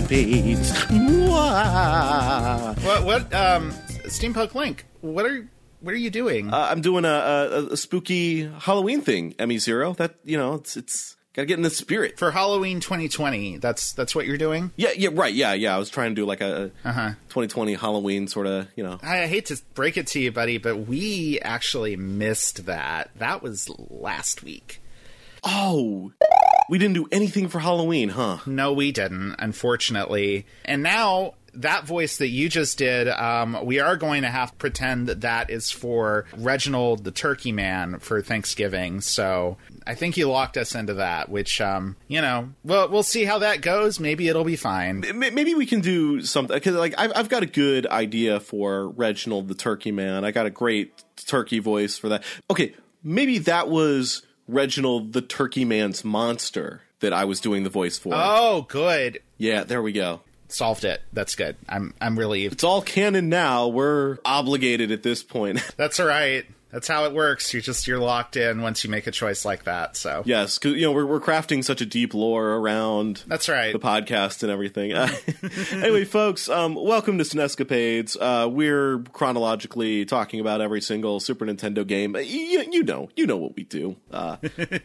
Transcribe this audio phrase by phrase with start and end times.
[0.00, 0.72] Snescapades.
[0.90, 2.84] Mwah!
[2.84, 3.04] What?
[3.04, 3.34] What?
[3.34, 3.70] Um,
[4.06, 4.84] Steampunk Link.
[5.00, 5.48] What are
[5.80, 6.52] what are you doing?
[6.52, 9.94] Uh, I'm doing a, a, a spooky Halloween thing, Emmy Zero.
[9.94, 12.18] That you know, it's it's gotta get in the spirit.
[12.18, 14.70] For Halloween 2020, that's that's what you're doing.
[14.76, 15.74] Yeah, yeah, right, yeah, yeah.
[15.74, 17.10] I was trying to do like a Uh-huh.
[17.28, 18.98] 2020 Halloween sort of, you know.
[19.02, 23.10] I hate to break it to you, buddy, but we actually missed that.
[23.16, 24.80] That was last week.
[25.48, 26.12] Oh,
[26.68, 28.38] we didn't do anything for Halloween, huh?
[28.46, 30.44] No, we didn't, unfortunately.
[30.64, 34.56] And now that voice that you just did, um, we are going to have to
[34.56, 39.00] pretend that that is for Reginald the Turkey Man for Thanksgiving.
[39.00, 43.24] So I think you locked us into that, which, um, you know, well, we'll see
[43.24, 44.00] how that goes.
[44.00, 45.04] Maybe it'll be fine.
[45.14, 49.46] Maybe we can do something because, like, I've, I've got a good idea for Reginald
[49.46, 50.24] the Turkey Man.
[50.24, 52.24] I got a great turkey voice for that.
[52.50, 57.98] Okay, maybe that was Reginald the Turkey Man's monster that I was doing the voice
[57.98, 58.12] for.
[58.14, 59.20] Oh, good.
[59.38, 60.20] Yeah, there we go.
[60.48, 61.02] Solved it.
[61.12, 61.56] That's good.
[61.68, 62.54] I'm I'm relieved.
[62.54, 63.66] It's all canon now.
[63.66, 65.60] We're obligated at this point.
[65.76, 66.46] That's all right.
[66.76, 67.54] That's how it works.
[67.54, 69.96] You just you're locked in once you make a choice like that.
[69.96, 73.72] So yes, because you know we're we're crafting such a deep lore around that's right.
[73.72, 74.92] the podcast and everything.
[74.92, 75.08] Uh,
[75.72, 78.14] anyway, folks, um, welcome to Snescapades.
[78.20, 82.14] Uh, we're chronologically talking about every single Super Nintendo game.
[82.14, 83.96] Uh, You, you know, you know what we do.
[84.10, 84.36] Uh,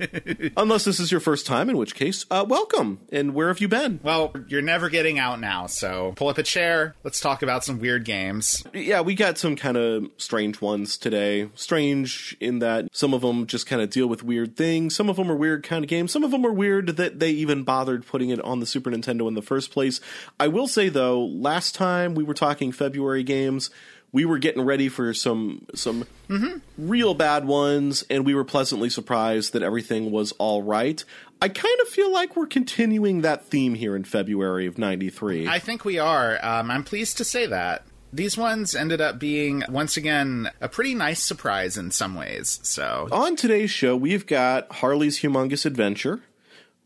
[0.56, 3.02] unless this is your first time, in which case, uh, welcome.
[3.12, 4.00] And where have you been?
[4.02, 6.96] Well, you're never getting out now, so pull up a chair.
[7.04, 8.64] Let's talk about some weird games.
[8.74, 11.50] Yeah, we got some kind of strange ones today.
[11.54, 14.96] Strange in that some of them just kind of deal with weird things.
[14.96, 16.12] Some of them are weird kind of games.
[16.12, 19.28] Some of them are weird that they even bothered putting it on the Super Nintendo
[19.28, 20.00] in the first place.
[20.40, 23.70] I will say though, last time we were talking February games,
[24.12, 26.06] we were getting ready for some some
[26.78, 31.04] real bad ones, and we were pleasantly surprised that everything was all right.
[31.42, 35.48] I kind of feel like we're continuing that theme here in February of '93.
[35.48, 36.44] I think we are.
[36.44, 37.84] Um, I'm pleased to say that.
[38.14, 42.60] These ones ended up being, once again, a pretty nice surprise in some ways.
[42.62, 46.22] So, On today's show, we've got Harley's Humongous Adventure.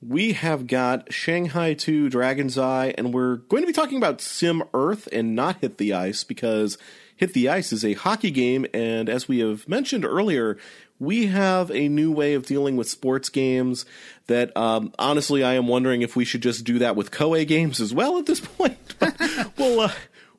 [0.07, 4.63] We have got Shanghai 2 Dragon's Eye, and we're going to be talking about Sim
[4.73, 6.77] Earth and not Hit the Ice because
[7.15, 10.57] Hit the Ice is a hockey game, and as we have mentioned earlier,
[10.99, 13.85] we have a new way of dealing with sports games
[14.27, 17.81] that um, honestly I am wondering if we should just do that with Koei games
[17.81, 18.77] as well at this point.
[18.99, 19.17] But
[19.57, 19.91] we'll, uh,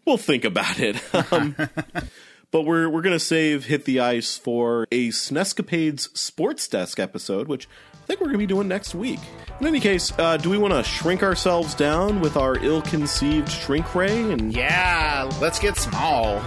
[0.07, 0.97] we'll think about it.
[1.33, 1.57] Um,
[2.51, 7.69] but we're we're gonna save hit the ice for a Snescapades Sports Desk episode, which
[7.95, 9.19] I think we're gonna be doing next week.
[9.61, 13.95] In any case, uh, do we want to shrink ourselves down with our ill-conceived shrink
[13.95, 14.31] ray?
[14.31, 16.43] And yeah, let's get small.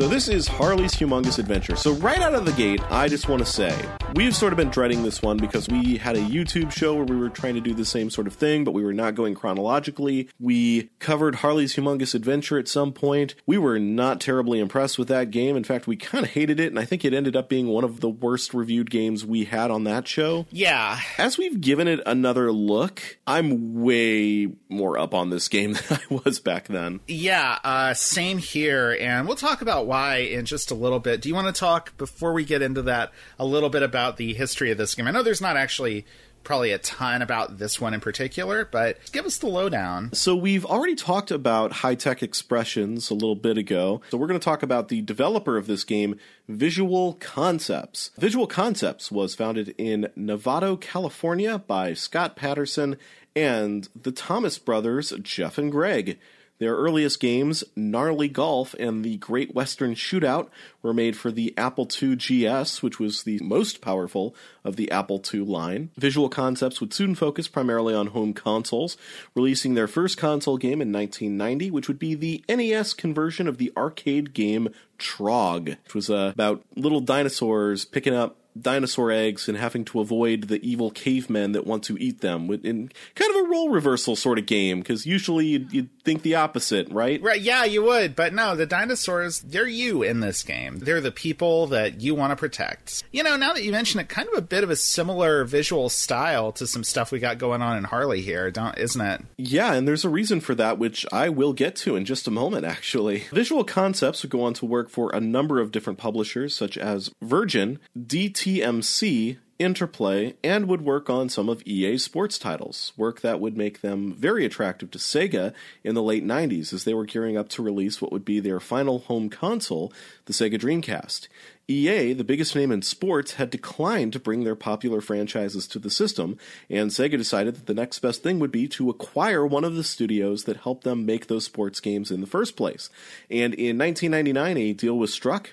[0.00, 1.76] So this is Harley's Humongous Adventure.
[1.76, 3.78] So right out of the gate, I just want to say
[4.14, 7.16] we've sort of been dreading this one because we had a YouTube show where we
[7.16, 10.30] were trying to do the same sort of thing, but we were not going chronologically.
[10.38, 13.34] We covered Harley's Humongous Adventure at some point.
[13.44, 15.54] We were not terribly impressed with that game.
[15.54, 17.84] In fact, we kind of hated it, and I think it ended up being one
[17.84, 20.46] of the worst reviewed games we had on that show.
[20.50, 20.98] Yeah.
[21.18, 26.20] As we've given it another look, I'm way more up on this game than I
[26.24, 27.00] was back then.
[27.06, 28.96] Yeah, uh, same here.
[28.98, 31.20] And we'll talk about why in just a little bit.
[31.20, 34.34] Do you want to talk, before we get into that, a little bit about the
[34.34, 35.08] history of this game?
[35.08, 36.06] I know there's not actually
[36.44, 40.12] probably a ton about this one in particular, but give us the lowdown.
[40.12, 44.00] So we've already talked about high-tech expressions a little bit ago.
[44.10, 46.18] So we're going to talk about the developer of this game,
[46.48, 48.12] Visual Concepts.
[48.16, 52.96] Visual Concepts was founded in Novato, California by Scott Patterson
[53.34, 56.18] and the Thomas brothers, Jeff and Greg.
[56.60, 60.48] Their earliest games, Gnarly Golf and the Great Western Shootout,
[60.82, 65.22] were made for the Apple II GS, which was the most powerful of the Apple
[65.32, 65.88] II line.
[65.96, 68.98] Visual Concepts would soon focus primarily on home consoles,
[69.34, 73.72] releasing their first console game in 1990, which would be the NES conversion of the
[73.74, 74.68] arcade game
[74.98, 80.44] Trog, which was uh, about little dinosaurs picking up dinosaur eggs and having to avoid
[80.44, 84.38] the evil cavemen that want to eat them in kind of a role reversal sort
[84.38, 87.20] of game because usually you'd, you'd, think the opposite right?
[87.22, 90.78] Right yeah you would but no the dinosaurs they're you in this game.
[90.78, 93.04] They're the people that you want to protect.
[93.12, 95.90] You know now that you mention it kind of a bit of a similar visual
[95.90, 99.22] style to some stuff we got going on in harley here don't isn't it?
[99.36, 102.30] Yeah and there's a reason for that which i will get to in just a
[102.30, 103.24] moment actually.
[103.30, 107.10] Visual concepts would go on to work for a number of different publishers such as
[107.20, 113.40] virgin dt TMC Interplay, and would work on some of EA's sports titles, work that
[113.40, 115.52] would make them very attractive to Sega
[115.84, 118.58] in the late 90s as they were gearing up to release what would be their
[118.58, 119.92] final home console,
[120.24, 121.28] the Sega Dreamcast.
[121.68, 125.90] EA, the biggest name in sports, had declined to bring their popular franchises to the
[125.90, 126.38] system,
[126.70, 129.84] and Sega decided that the next best thing would be to acquire one of the
[129.84, 132.88] studios that helped them make those sports games in the first place.
[133.30, 135.50] And in 1999, a deal was struck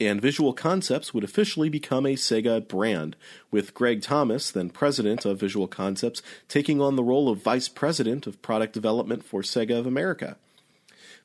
[0.00, 3.16] and Visual Concepts would officially become a Sega brand,
[3.50, 8.26] with Greg Thomas, then president of Visual Concepts, taking on the role of vice president
[8.26, 10.36] of product development for Sega of America.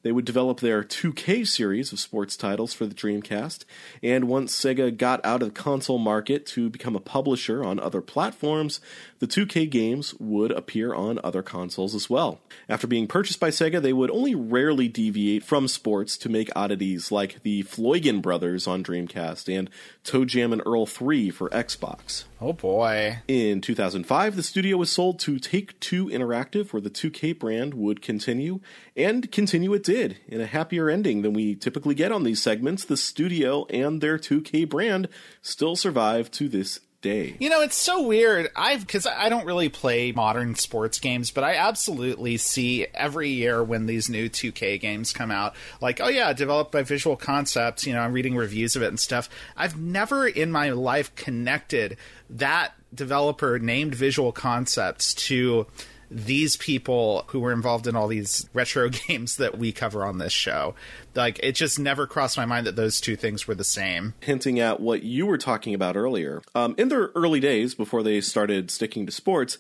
[0.04, 3.66] They would develop their 2K series of sports titles for the Dreamcast,
[4.04, 8.02] and once Sega got out of the console market to become a publisher on other
[8.02, 8.80] platforms,
[9.20, 12.40] the 2K games would appear on other consoles as well.
[12.68, 17.12] After being purchased by Sega, they would only rarely deviate from sports to make oddities
[17.12, 19.70] like the Floigan brothers on Dreamcast and
[20.04, 22.26] ToeJam and Earl 3 for Xbox.
[22.42, 23.20] Oh boy.
[23.28, 28.02] In 2005, the studio was sold to Take Two Interactive, where the 2K brand would
[28.02, 28.60] continue,
[28.96, 30.18] and continue it did.
[30.28, 34.18] In a happier ending than we typically get on these segments, the studio and their
[34.18, 35.08] 2K brand
[35.42, 37.36] still survive to this day.
[37.40, 38.50] You know, it's so weird.
[38.56, 43.64] I've because I don't really play modern sports games, but I absolutely see every year
[43.64, 47.86] when these new 2K games come out, like, oh yeah, developed by Visual Concepts.
[47.86, 49.30] You know, I'm reading reviews of it and stuff.
[49.56, 51.98] I've never in my life connected
[52.30, 55.68] that developer named Visual Concepts to
[56.16, 60.32] these people who were involved in all these retro games that we cover on this
[60.32, 60.74] show.
[61.14, 64.14] Like, it just never crossed my mind that those two things were the same.
[64.22, 66.42] Hinting at what you were talking about earlier.
[66.56, 69.58] Um, in their early days, before they started sticking to sports,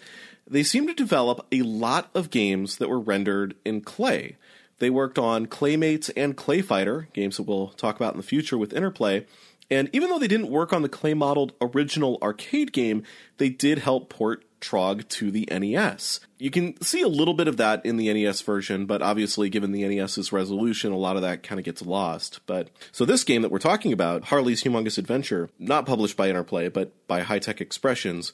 [0.47, 4.37] they seemed to develop a lot of games that were rendered in clay.
[4.79, 8.57] They worked on Claymates and Clay Fighter, games that we'll talk about in the future
[8.57, 9.25] with Interplay.
[9.69, 13.03] And even though they didn't work on the clay modeled original arcade game,
[13.37, 16.19] they did help port Trog to the NES.
[16.37, 19.71] You can see a little bit of that in the NES version, but obviously, given
[19.71, 22.39] the NES's resolution, a lot of that kind of gets lost.
[22.45, 26.69] But so this game that we're talking about, Harley's Humongous Adventure, not published by Interplay,
[26.69, 28.33] but by High Tech Expressions,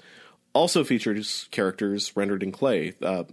[0.54, 2.94] also features characters rendered in clay.
[3.02, 3.24] Uh,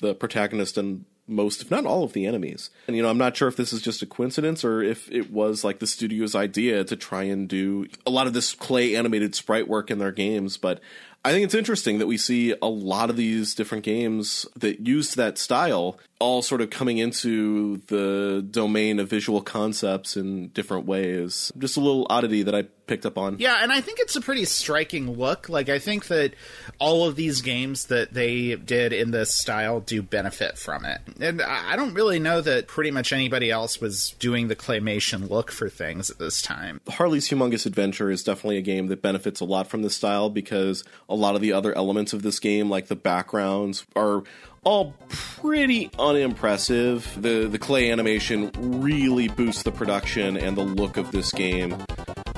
[0.00, 2.70] the protagonist and most, if not all, of the enemies.
[2.86, 5.30] And, you know, I'm not sure if this is just a coincidence or if it
[5.30, 9.34] was like the studio's idea to try and do a lot of this clay animated
[9.34, 10.80] sprite work in their games, but
[11.24, 15.14] I think it's interesting that we see a lot of these different games that use
[15.14, 21.50] that style all sort of coming into the domain of visual concepts in different ways.
[21.58, 23.36] Just a little oddity that I picked up on.
[23.38, 25.48] Yeah, and I think it's a pretty striking look.
[25.48, 26.34] Like I think that
[26.78, 31.00] all of these games that they did in this style do benefit from it.
[31.20, 35.50] And I don't really know that pretty much anybody else was doing the claymation look
[35.50, 36.80] for things at this time.
[36.88, 40.84] Harley's Humongous Adventure is definitely a game that benefits a lot from this style because
[41.08, 44.22] a lot of the other elements of this game like the backgrounds are
[44.64, 47.10] all pretty unimpressive.
[47.20, 51.76] The the clay animation really boosts the production and the look of this game.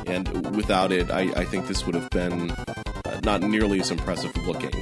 [0.06, 4.36] And without it, I, I think this would have been uh, not nearly as impressive
[4.46, 4.72] looking.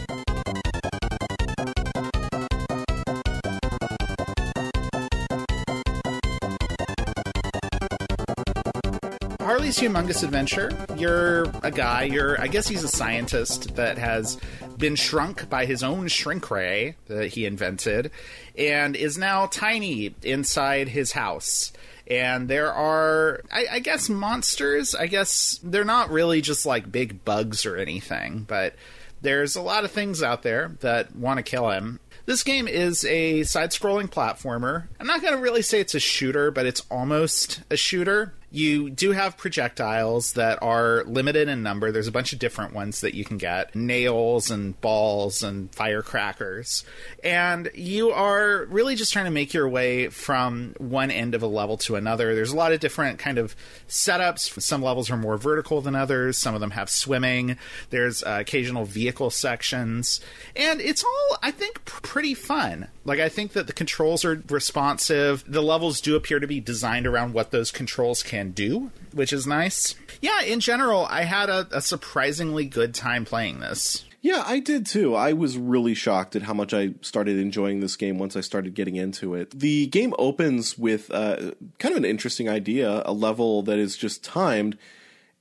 [9.62, 14.37] Harley's Humongous Adventure, you're a guy, you're, I guess he's a scientist that has
[14.76, 18.11] been shrunk by his own shrink ray that he invented
[18.59, 21.73] and is now tiny inside his house.
[22.09, 24.97] And there are, I, I guess, monsters.
[24.97, 28.75] I guess they're not really just like big bugs or anything, but
[29.21, 32.00] there's a lot of things out there that want to kill him.
[32.26, 34.88] This game is a side scrolling platformer.
[34.99, 38.90] I'm not going to really say it's a shooter, but it's almost a shooter you
[38.90, 41.90] do have projectiles that are limited in number.
[41.90, 46.85] There's a bunch of different ones that you can get nails and balls and firecrackers.
[47.25, 51.47] And you are really just trying to make your way from one end of a
[51.47, 52.35] level to another.
[52.35, 53.56] There's a lot of different kind of
[53.88, 54.61] setups.
[54.61, 57.56] Some levels are more vertical than others, some of them have swimming.
[57.88, 60.21] There's uh, occasional vehicle sections.
[60.54, 62.88] And it's all, I think, pretty fun.
[63.04, 65.42] Like, I think that the controls are responsive.
[65.49, 69.46] The levels do appear to be designed around what those controls can do, which is
[69.46, 69.94] nice.
[70.20, 74.04] Yeah, in general, I had a, a surprisingly good time playing this.
[74.20, 75.16] Yeah, I did too.
[75.16, 78.75] I was really shocked at how much I started enjoying this game once I started
[78.75, 79.50] getting into it.
[79.50, 84.22] The game opens with uh, kind of an interesting idea a level that is just
[84.22, 84.78] timed,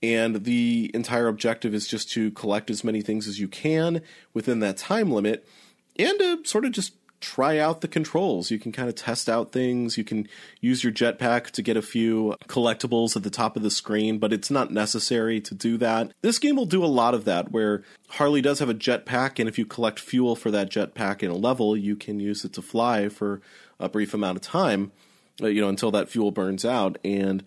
[0.02, 4.02] and the entire objective is just to collect as many things as you can
[4.34, 5.48] within that time limit
[6.00, 8.52] and to sort of just try out the controls.
[8.52, 9.98] You can kind of test out things.
[9.98, 10.28] You can
[10.60, 14.34] use your jetpack to get a few collectibles at the top of the screen, but
[14.34, 16.12] it's not necessary to do that.
[16.22, 19.48] This game will do a lot of that, where Harley does have a jetpack, and
[19.48, 22.62] if you collect fuel for that jetpack in a level, you can use it to
[22.62, 23.42] fly for
[23.80, 24.92] a brief amount of time,
[25.42, 26.98] uh, you know, until that fuel burns out.
[27.04, 27.44] And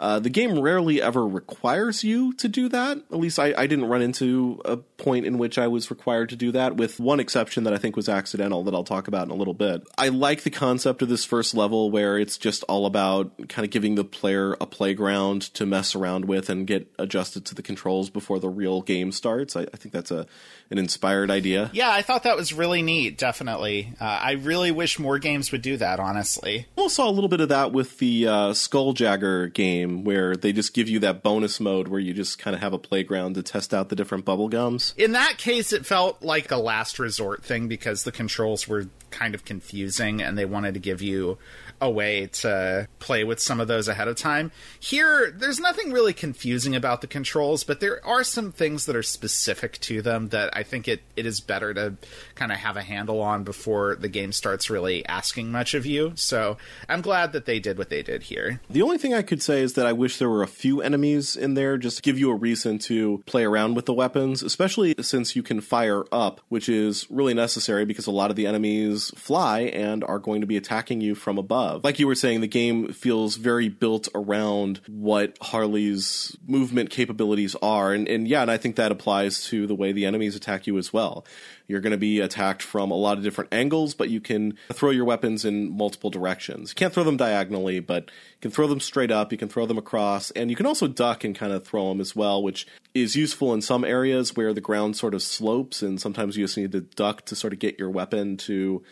[0.00, 2.98] uh, the game rarely ever requires you to do that.
[2.98, 6.36] At least I, I, didn't run into a point in which I was required to
[6.36, 9.32] do that, with one exception that I think was accidental that I'll talk about in
[9.32, 9.82] a little bit.
[9.96, 13.72] I like the concept of this first level where it's just all about kind of
[13.72, 18.08] giving the player a playground to mess around with and get adjusted to the controls
[18.08, 19.56] before the real game starts.
[19.56, 20.26] I, I think that's a
[20.70, 21.70] an inspired idea.
[21.72, 23.16] Yeah, I thought that was really neat.
[23.16, 25.98] Definitely, uh, I really wish more games would do that.
[25.98, 30.36] Honestly, also saw a little bit of that with the uh, Skuljagger game game where
[30.36, 33.34] they just give you that bonus mode where you just kind of have a playground
[33.34, 34.94] to test out the different bubble gums.
[34.96, 39.34] In that case, it felt like a last resort thing because the controls were kind
[39.34, 41.38] of confusing and they wanted to give you
[41.80, 44.50] a way to play with some of those ahead of time.
[44.80, 49.02] Here, there's nothing really confusing about the controls, but there are some things that are
[49.02, 51.94] specific to them that I think it, it is better to
[52.34, 56.12] kind of have a handle on before the game starts really asking much of you.
[56.16, 56.56] So
[56.88, 58.60] I'm glad that they did what they did here.
[58.68, 61.36] The only thing I could say is that I wish there were a few enemies
[61.36, 64.94] in there just to give you a reason to play around with the weapons, especially
[65.00, 69.12] since you can fire up, which is really necessary because a lot of the enemies
[69.16, 72.48] fly and are going to be attacking you from above Like you were saying, the
[72.48, 77.92] game feels very built around what Harley's movement capabilities are.
[77.92, 80.78] And, and yeah, and I think that applies to the way the enemies attack you
[80.78, 81.24] as well.
[81.66, 84.90] You're going to be attacked from a lot of different angles, but you can throw
[84.90, 86.70] your weapons in multiple directions.
[86.70, 89.66] You can't throw them diagonally, but you can throw them straight up, you can throw
[89.66, 92.66] them across, and you can also duck and kind of throw them as well, which
[92.94, 96.56] is useful in some areas where the ground sort of slopes, and sometimes you just
[96.56, 98.82] need to duck to sort of get your weapon to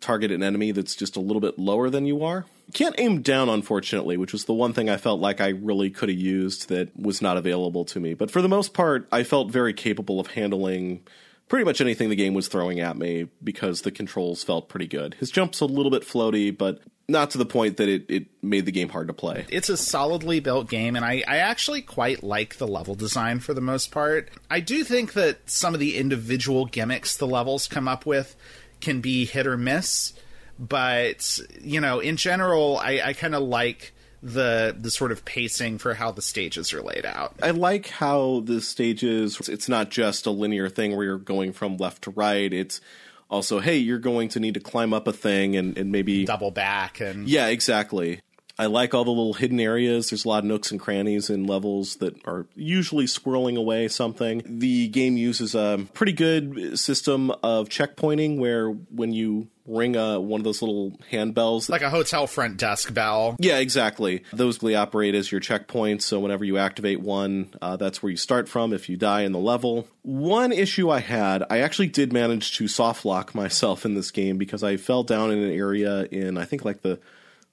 [0.00, 2.44] target an enemy that's just a little bit lower than you are.
[2.66, 5.90] You can't aim down, unfortunately, which was the one thing I felt like I really
[5.90, 8.14] could have used that was not available to me.
[8.14, 11.02] But for the most part, I felt very capable of handling
[11.48, 15.14] pretty much anything the game was throwing at me because the controls felt pretty good.
[15.14, 18.66] His jump's a little bit floaty, but not to the point that it, it made
[18.66, 19.46] the game hard to play.
[19.48, 23.54] It's a solidly built game, and I, I actually quite like the level design for
[23.54, 24.28] the most part.
[24.50, 28.34] I do think that some of the individual gimmicks the levels come up with
[28.80, 30.12] can be hit or miss.
[30.58, 33.92] But you know, in general, I, I kind of like
[34.22, 37.34] the the sort of pacing for how the stages are laid out.
[37.42, 41.76] I like how the stages it's not just a linear thing where you're going from
[41.76, 42.52] left to right.
[42.52, 42.80] It's
[43.28, 46.50] also, hey, you're going to need to climb up a thing and, and maybe double
[46.50, 48.20] back and Yeah, exactly.
[48.58, 50.10] I like all the little hidden areas.
[50.10, 54.42] There's a lot of nooks and crannies in levels that are usually squirreling away something.
[54.46, 60.40] The game uses a pretty good system of checkpointing where when you ring a, one
[60.40, 61.68] of those little handbells.
[61.68, 63.36] Like a hotel front desk bell.
[63.38, 64.22] Yeah, exactly.
[64.32, 68.16] Those really operate as your checkpoints, so whenever you activate one, uh, that's where you
[68.16, 69.88] start from if you die in the level.
[70.02, 74.38] One issue I had, I actually did manage to soft lock myself in this game
[74.38, 77.00] because I fell down in an area in, I think, like the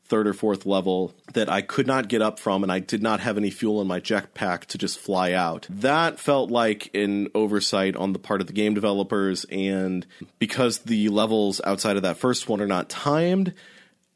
[0.05, 3.19] third or fourth level that I could not get up from, and I did not
[3.21, 5.65] have any fuel in my jetpack to just fly out.
[5.69, 10.05] That felt like an oversight on the part of the game developers, and
[10.39, 13.53] because the levels outside of that first one are not timed,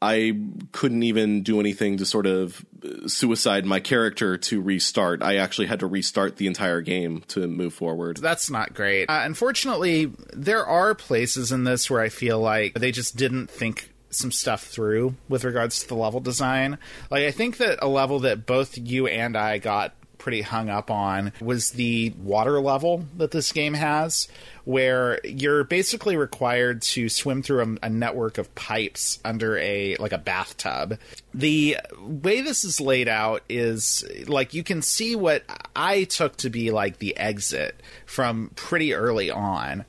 [0.00, 0.38] I
[0.70, 2.64] couldn't even do anything to sort of
[3.06, 5.22] suicide my character to restart.
[5.22, 8.18] I actually had to restart the entire game to move forward.
[8.18, 9.06] That's not great.
[9.06, 13.90] Uh, unfortunately, there are places in this where I feel like they just didn't think
[14.10, 16.78] some stuff through with regards to the level design.
[17.10, 20.90] Like I think that a level that both you and I got pretty hung up
[20.90, 24.28] on was the water level that this game has
[24.68, 30.12] where you're basically required to swim through a, a, network of pipes under a like
[30.12, 30.98] a bathtub.
[31.32, 35.42] The way this is laid out is like you can see what
[35.74, 39.86] I took to be like the exit from pretty early on.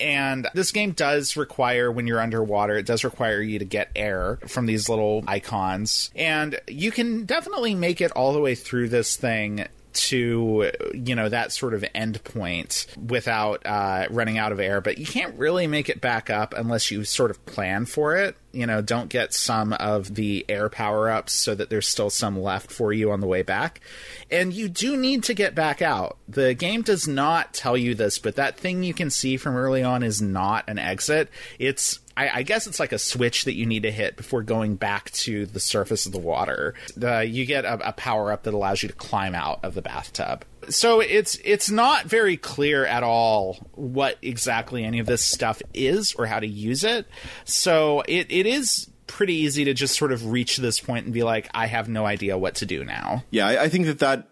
[0.00, 4.40] And this game does require, when you're underwater, it does require you to get air
[4.48, 6.10] from these little icons.
[6.16, 9.68] And you can definitely make it all the way through this thing
[9.98, 14.80] to you know that sort of end point without uh, running out of air.
[14.80, 18.36] But you can't really make it back up unless you sort of plan for it.
[18.52, 22.40] You know don't get some of the air power ups so that there's still some
[22.40, 23.80] left for you on the way back.
[24.30, 26.18] And you do need to get back out.
[26.28, 29.82] The game does not tell you this but that thing you can see from early
[29.82, 31.28] on is not an exit.
[31.58, 34.74] It's I, I, guess it's like a switch that you need to hit before going
[34.74, 36.74] back to the surface of the water.
[37.00, 39.82] Uh, you get a, a power up that allows you to climb out of the
[39.82, 40.44] bathtub.
[40.68, 46.12] So it's it's not very clear at all what exactly any of this stuff is
[46.14, 47.06] or how to use it.
[47.44, 51.22] So it, it is pretty easy to just sort of reach this point and be
[51.22, 53.24] like, I have no idea what to do now.
[53.30, 54.28] Yeah, I, I think that that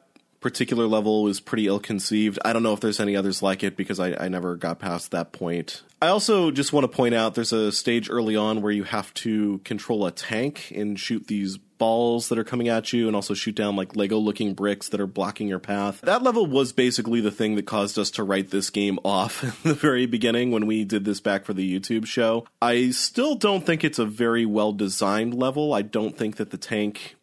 [0.46, 2.38] particular level was pretty ill conceived.
[2.44, 5.10] I don't know if there's any others like it because I, I never got past
[5.10, 5.82] that point.
[6.00, 9.12] I also just want to point out there's a stage early on where you have
[9.14, 13.34] to control a tank and shoot these balls that are coming at you and also
[13.34, 16.00] shoot down like Lego looking bricks that are blocking your path.
[16.02, 19.70] That level was basically the thing that caused us to write this game off in
[19.70, 22.46] the very beginning when we did this back for the YouTube show.
[22.62, 25.74] I still don't think it's a very well designed level.
[25.74, 27.15] I don't think that the tank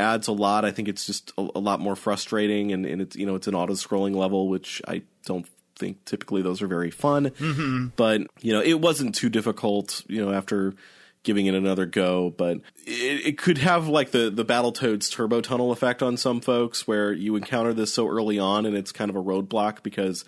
[0.00, 0.64] adds a lot.
[0.64, 3.46] I think it's just a, a lot more frustrating and, and, it's you know it's
[3.46, 7.30] an auto scrolling level, which I don't think typically those are very fun.
[7.30, 7.88] Mm-hmm.
[7.96, 10.04] But you know, it wasn't too difficult.
[10.08, 10.74] You know, after
[11.22, 15.72] giving it another go, but it, it, could have like the the Battletoads turbo tunnel
[15.72, 19.16] effect on some folks, where you encounter this so early on and it's kind of
[19.16, 20.24] a roadblock because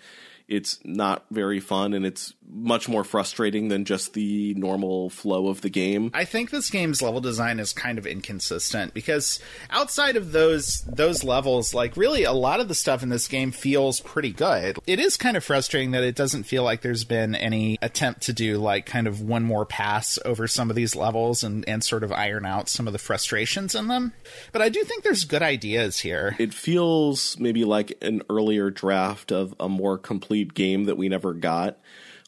[0.47, 5.61] it's not very fun and it's much more frustrating than just the normal flow of
[5.61, 6.11] the game.
[6.13, 11.23] I think this game's level design is kind of inconsistent because outside of those those
[11.23, 14.77] levels, like really a lot of the stuff in this game feels pretty good.
[14.85, 18.33] It is kind of frustrating that it doesn't feel like there's been any attempt to
[18.33, 22.03] do like kind of one more pass over some of these levels and, and sort
[22.03, 24.13] of iron out some of the frustrations in them.
[24.51, 26.35] But I do think there's good ideas here.
[26.37, 31.33] It feels maybe like an earlier draft of a more complete game that we never
[31.33, 31.77] got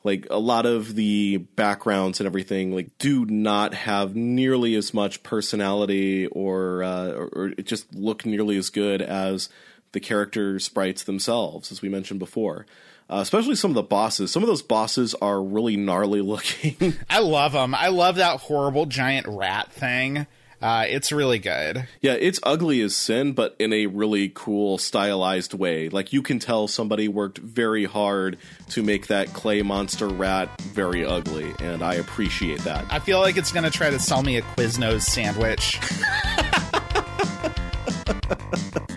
[0.03, 5.23] like a lot of the backgrounds and everything like do not have nearly as much
[5.23, 9.49] personality or uh, or, or just look nearly as good as
[9.93, 12.65] the character sprites themselves, as we mentioned before.
[13.09, 14.31] Uh, especially some of the bosses.
[14.31, 16.95] Some of those bosses are really gnarly looking.
[17.09, 17.75] I love them.
[17.75, 20.25] I love that horrible giant rat thing.
[20.63, 21.85] Uh, it's really good.
[21.99, 25.89] Yeah, it's ugly as sin, but in a really cool, stylized way.
[25.89, 28.37] Like you can tell somebody worked very hard
[28.69, 32.85] to make that clay monster rat very ugly, and I appreciate that.
[32.89, 35.81] I feel like it's going to try to sell me a Quiznos sandwich.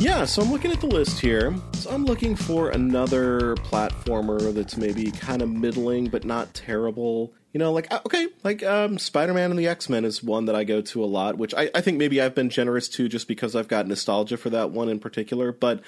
[0.02, 1.54] Yeah, so I'm looking at the list here.
[1.74, 7.32] So I'm looking for another platformer that's maybe kind of middling but not terrible.
[7.52, 10.64] You know, like uh, okay, like um, Spider-Man and the X-Men is one that I
[10.64, 13.54] go to a lot, which I, I think maybe I've been generous to just because
[13.54, 15.52] I've got nostalgia for that one in particular.
[15.52, 15.82] But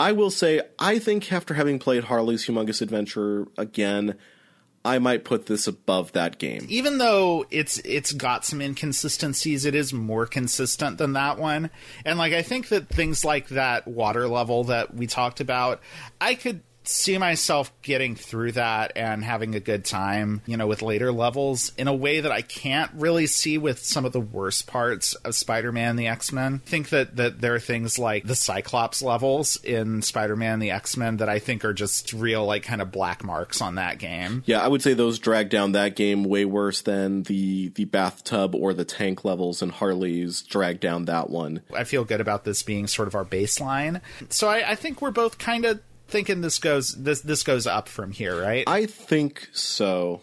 [0.00, 4.16] I will say, I think after having played Harley's Humongous Adventure again,
[4.84, 6.66] I might put this above that game.
[6.68, 11.70] Even though it's it's got some inconsistencies, it is more consistent than that one.
[12.04, 15.80] And like I think that things like that water level that we talked about,
[16.20, 20.82] I could see myself getting through that and having a good time, you know, with
[20.82, 24.66] later levels in a way that I can't really see with some of the worst
[24.66, 26.60] parts of Spider-Man the X-Men.
[26.66, 31.18] I think that that there are things like the Cyclops levels in Spider-Man the X-Men
[31.18, 34.42] that I think are just real like kind of black marks on that game.
[34.46, 38.54] Yeah, I would say those drag down that game way worse than the the bathtub
[38.54, 41.62] or the tank levels and Harley's drag down that one.
[41.74, 44.00] I feel good about this being sort of our baseline.
[44.28, 47.88] So I, I think we're both kind of thinking this goes this this goes up
[47.88, 48.64] from here, right?
[48.66, 50.20] I think so.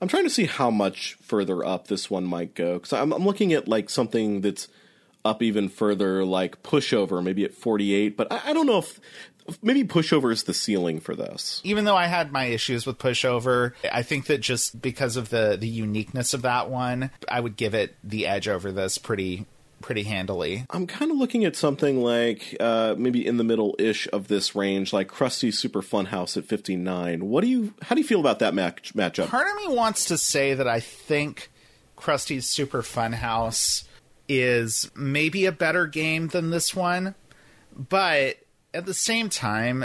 [0.00, 3.24] I'm trying to see how much further up this one might go because I'm, I'm,
[3.24, 4.68] looking at like something that's
[5.24, 8.16] up even further, like pushover, maybe at 48.
[8.16, 9.00] But I, I don't know if
[9.62, 13.72] maybe pushover is the ceiling for this even though i had my issues with pushover
[13.92, 17.74] i think that just because of the the uniqueness of that one i would give
[17.74, 19.44] it the edge over this pretty
[19.80, 20.64] pretty handily.
[20.70, 24.54] I'm kind of looking at something like uh, maybe in the middle ish of this
[24.54, 27.28] range, like Krusty Super Funhouse at 59.
[27.28, 27.74] What do you?
[27.82, 29.28] How do you feel about that match matchup?
[29.28, 31.50] Part of me wants to say that I think
[31.96, 33.84] Krusty's Super Funhouse
[34.28, 37.14] is maybe a better game than this one,
[37.76, 38.36] but
[38.72, 39.84] at the same time,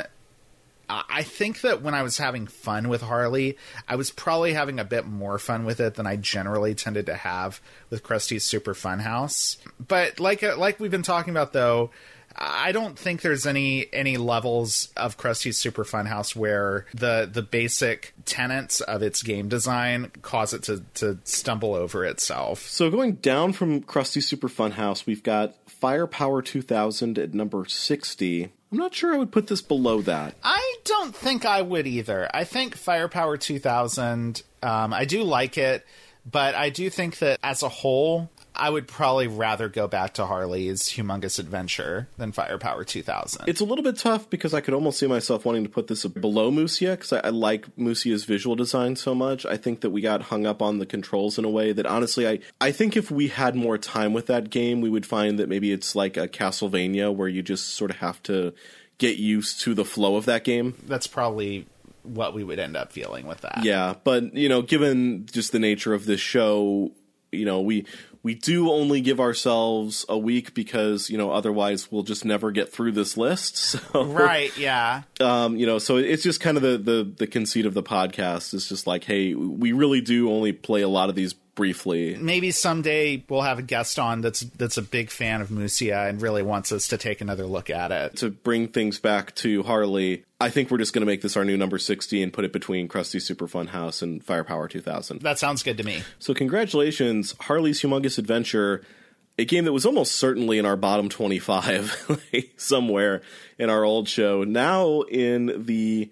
[0.89, 4.83] I think that when I was having fun with Harley, I was probably having a
[4.83, 8.99] bit more fun with it than I generally tended to have with Krusty's Super Fun
[8.99, 9.57] House.
[9.85, 11.91] But like uh, like we've been talking about though,
[12.35, 17.41] I don't think there's any any levels of Krusty's Super Fun House where the the
[17.43, 22.67] basic tenets of its game design cause it to to stumble over itself.
[22.67, 28.51] So going down from Krusty Super Fun House, we've got Firepower 2000 at number 60.
[28.71, 30.35] I'm not sure I would put this below that.
[30.43, 32.29] I don't think I would either.
[32.33, 35.85] I think Firepower 2000, um, I do like it,
[36.29, 38.29] but I do think that as a whole,
[38.59, 43.47] I would probably rather go back to Harley's Humongous Adventure than Firepower 2000.
[43.47, 46.05] It's a little bit tough because I could almost see myself wanting to put this
[46.05, 49.45] below Musya because I, I, like Musya's visual design so much.
[49.45, 52.27] I think that we got hung up on the controls in a way that honestly,
[52.27, 55.47] I, I think if we had more time with that game, we would find that
[55.47, 58.53] maybe it's like a Castlevania where you just sort of have to
[58.97, 60.75] get used to the flow of that game.
[60.85, 61.65] That's probably
[62.03, 63.61] what we would end up feeling with that.
[63.63, 66.91] Yeah, but you know, given just the nature of this show,
[67.31, 67.85] you know, we
[68.21, 72.71] we do only give ourselves a week because you know otherwise we'll just never get
[72.71, 73.77] through this list.
[73.89, 75.03] So, right, yeah.
[75.19, 78.53] Um, you know, so it's just kind of the, the the conceit of the podcast
[78.53, 82.15] is just like, hey, we really do only play a lot of these briefly.
[82.15, 86.21] Maybe someday we'll have a guest on that's that's a big fan of Musya and
[86.21, 88.15] really wants us to take another look at it.
[88.17, 91.43] To bring things back to Harley, I think we're just going to make this our
[91.43, 95.19] new number 60 and put it between Krusty Super Fun House and Firepower 2000.
[95.19, 96.01] That sounds good to me.
[96.17, 98.81] So congratulations, Harley's Humongous Adventure
[99.37, 102.21] a game that was almost certainly in our bottom 25
[102.57, 103.21] somewhere
[103.57, 106.09] in our old show now in the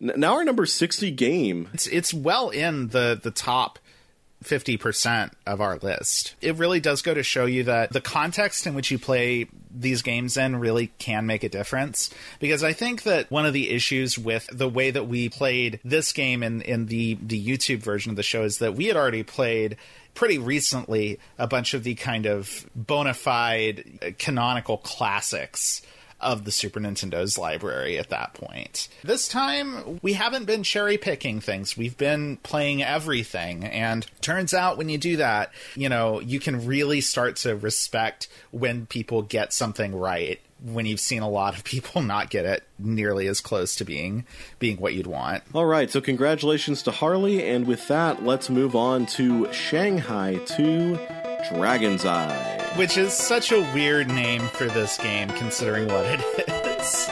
[0.00, 3.80] now our number 60 game it's it's well in the the top
[4.42, 6.34] 50% of our list.
[6.40, 10.02] It really does go to show you that the context in which you play these
[10.02, 12.10] games in really can make a difference.
[12.40, 16.12] Because I think that one of the issues with the way that we played this
[16.12, 19.22] game in, in the, the YouTube version of the show is that we had already
[19.22, 19.76] played
[20.14, 25.82] pretty recently a bunch of the kind of bona fide uh, canonical classics
[26.22, 28.88] of the Super Nintendo's library at that point.
[29.02, 31.76] This time, we haven't been cherry picking things.
[31.76, 33.64] We've been playing everything.
[33.64, 38.28] And turns out when you do that, you know, you can really start to respect
[38.50, 42.62] when people get something right when you've seen a lot of people not get it
[42.78, 44.24] nearly as close to being
[44.58, 45.42] being what you'd want.
[45.54, 51.21] All right, so congratulations to Harley and with that, let's move on to Shanghai 2
[51.50, 57.10] Dragon's Eye which is such a weird name for this game considering what it is.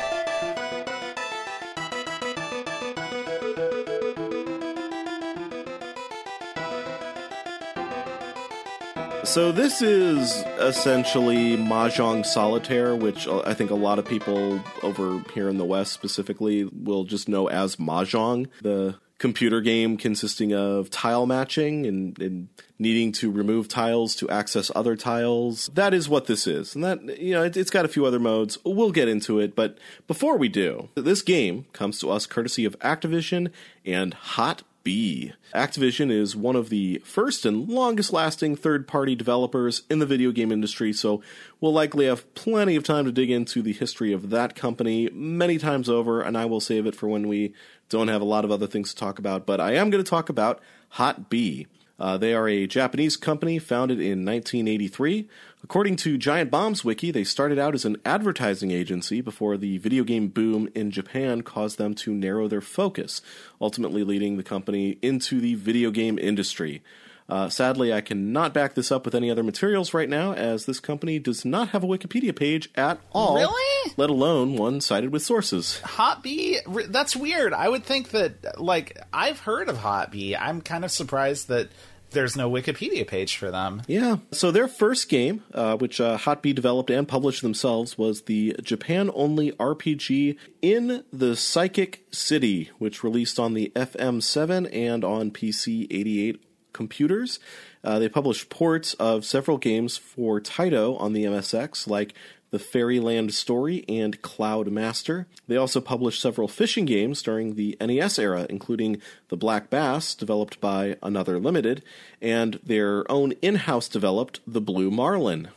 [9.23, 15.23] So this is essentially Mahjong Solitaire, which uh, I think a lot of people over
[15.35, 18.49] here in the West specifically will just know as Mahjong.
[18.63, 24.71] The computer game consisting of tile matching and, and, needing to remove tiles to access
[24.75, 25.71] other tiles.
[25.75, 26.75] That is what this is.
[26.75, 28.57] And that, you know, it, it's got a few other modes.
[28.65, 29.55] We'll get into it.
[29.55, 33.53] But before we do, this game comes to us courtesy of Activision
[33.85, 35.35] and Hot B.
[35.55, 40.33] Activision is one of the first and longest lasting third party developers in the video
[40.33, 41.23] game industry, so
[41.61, 45.59] we'll likely have plenty of time to dig into the history of that company many
[45.59, 47.53] times over, and I will save it for when we
[47.91, 50.09] don't have a lot of other things to talk about, but I am going to
[50.09, 51.67] talk about Hot B.
[51.99, 55.29] Uh, they are a Japanese company founded in 1983.
[55.63, 60.03] According to Giant Bomb's wiki, they started out as an advertising agency before the video
[60.03, 63.21] game boom in Japan caused them to narrow their focus,
[63.61, 66.83] ultimately leading the company into the video game industry.
[67.31, 70.81] Uh, sadly, I cannot back this up with any other materials right now, as this
[70.81, 73.37] company does not have a Wikipedia page at all.
[73.37, 73.93] Really?
[73.97, 75.81] Let alone one cited with sources.
[75.81, 76.59] Hot B?
[76.89, 77.53] That's weird.
[77.53, 80.35] I would think that, like, I've heard of Hot B.
[80.35, 81.71] I'm kind of surprised that
[82.11, 83.83] there's no Wikipedia page for them.
[83.87, 84.17] Yeah.
[84.33, 88.57] So their first game, uh, which uh, Hot B developed and published themselves, was the
[88.63, 95.87] Japan only RPG in the Psychic City, which released on the FM7 and on PC
[95.91, 97.39] 88 computers.
[97.83, 102.15] Uh, they published ports of several games for Taito on the MSX, like
[102.51, 105.27] the Fairyland Story and Cloud Master.
[105.47, 110.61] They also published several fishing games during the NES era, including the Black Bass, developed
[110.61, 111.83] by Another Limited,
[112.21, 115.49] and their own in house developed The Blue Marlin.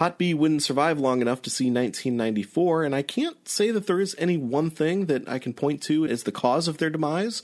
[0.00, 4.00] Hot B wouldn't survive long enough to see 1994, and I can't say that there
[4.00, 7.42] is any one thing that I can point to as the cause of their demise.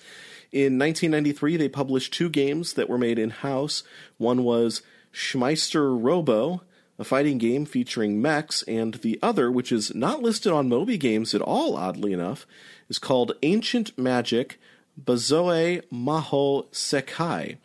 [0.53, 3.83] In 1993, they published two games that were made in house.
[4.17, 4.81] One was
[5.13, 6.63] Schmeister Robo,
[6.99, 11.35] a fighting game featuring mechs, and the other, which is not listed on Moby Games
[11.35, 12.47] at all, oddly enough,
[12.89, 14.59] is called Ancient Magic
[14.99, 17.59] Bazoe Maho Sekai.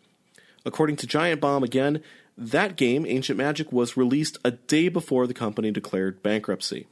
[0.66, 2.04] According to Giant Bomb again,
[2.50, 6.88] that game, Ancient Magic, was released a day before the company declared bankruptcy.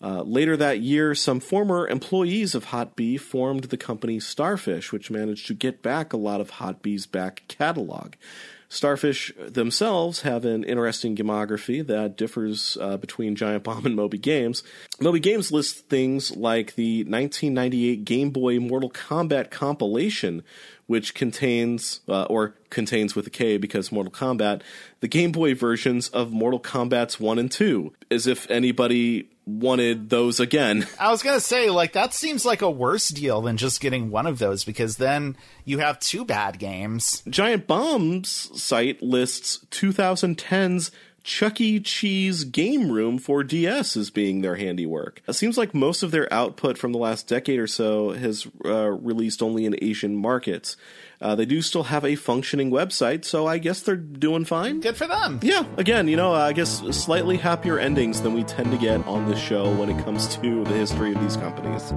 [0.00, 5.10] Uh, later that year, some former employees of Hot B formed the company Starfish, which
[5.10, 8.14] managed to get back a lot of Hot B's back catalog.
[8.68, 14.62] Starfish themselves have an interesting gamography that differs uh, between Giant Bomb and Moby Games.
[15.00, 20.42] Moby Games lists things like the 1998 Game Boy Mortal Kombat compilation,
[20.86, 24.62] which contains, uh, or contains with a K because Mortal Kombat,
[25.00, 30.40] the Game Boy versions of Mortal Kombat's 1 and 2, as if anybody wanted those
[30.40, 30.86] again.
[31.00, 34.10] I was going to say, like, that seems like a worse deal than just getting
[34.10, 37.22] one of those because then you have two bad games.
[37.28, 40.90] Giant Bomb's site lists 2010's
[41.26, 41.80] Chuck E.
[41.80, 45.22] Cheese game room for DS as being their handiwork.
[45.26, 48.90] It seems like most of their output from the last decade or so has uh,
[48.90, 50.76] released only in Asian markets.
[51.20, 54.80] Uh, they do still have a functioning website, so I guess they're doing fine.
[54.80, 55.40] Good for them.
[55.42, 59.28] Yeah, again, you know, I guess slightly happier endings than we tend to get on
[59.28, 61.92] this show when it comes to the history of these companies.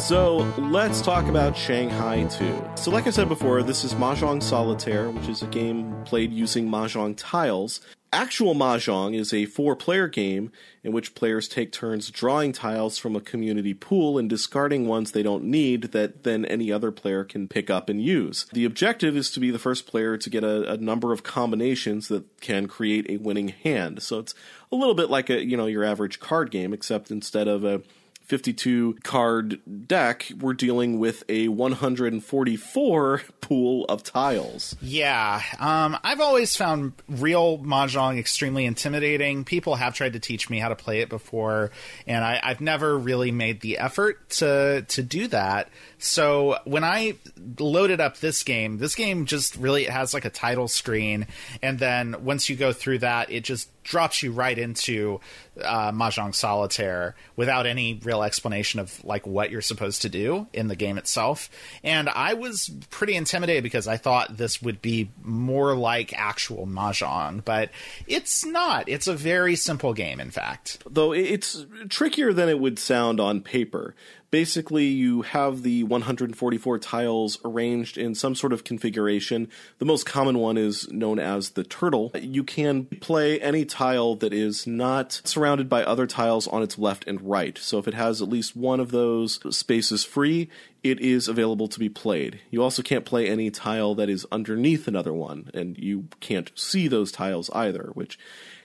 [0.00, 2.70] So let's talk about Shanghai 2.
[2.76, 6.68] So, like I said before, this is Mahjong Solitaire, which is a game played using
[6.68, 7.82] Mahjong tiles.
[8.12, 10.50] Actual Mahjong is a four player game
[10.82, 15.22] in which players take turns drawing tiles from a community pool and discarding ones they
[15.22, 18.46] don't need that then any other player can pick up and use.
[18.52, 22.08] The objective is to be the first player to get a, a number of combinations
[22.08, 24.02] that can create a winning hand.
[24.02, 24.34] So it's
[24.72, 27.82] a little bit like a, you know, your average card game, except instead of a
[28.30, 34.76] 52 card deck, we're dealing with a 144 pool of tiles.
[34.80, 39.44] Yeah, um, I've always found real mahjong extremely intimidating.
[39.44, 41.72] People have tried to teach me how to play it before,
[42.06, 45.68] and I, I've never really made the effort to to do that.
[45.98, 47.16] So when I
[47.58, 51.26] loaded up this game, this game just really has like a title screen,
[51.62, 55.20] and then once you go through that, it just drops you right into
[55.62, 60.68] uh, Mahjong Solitaire without any real explanation of like what you're supposed to do in
[60.68, 61.50] the game itself.
[61.82, 67.44] And I was pretty intimidated because I thought this would be more like actual Mahjong,
[67.44, 67.70] but
[68.06, 68.88] it's not.
[68.88, 70.78] It's a very simple game, in fact.
[70.88, 73.96] Though it's trickier than it would sound on paper
[74.30, 79.48] basically you have the 144 tiles arranged in some sort of configuration.
[79.78, 82.10] The most common one is known as the turtle.
[82.14, 87.06] You can play any tile that is not surrounded by other tiles on its left
[87.06, 87.58] and right.
[87.58, 90.48] So if it has at least one of those spaces free,
[90.82, 92.40] it is available to be played.
[92.50, 96.88] You also can't play any tile that is underneath another one, and you can't see
[96.88, 98.18] those tiles either, which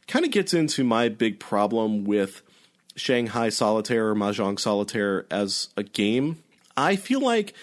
[0.08, 2.42] kind of gets into my big problem with
[2.96, 6.44] Shanghai Solitaire or Mahjong Solitaire as a game.
[6.78, 7.54] I feel like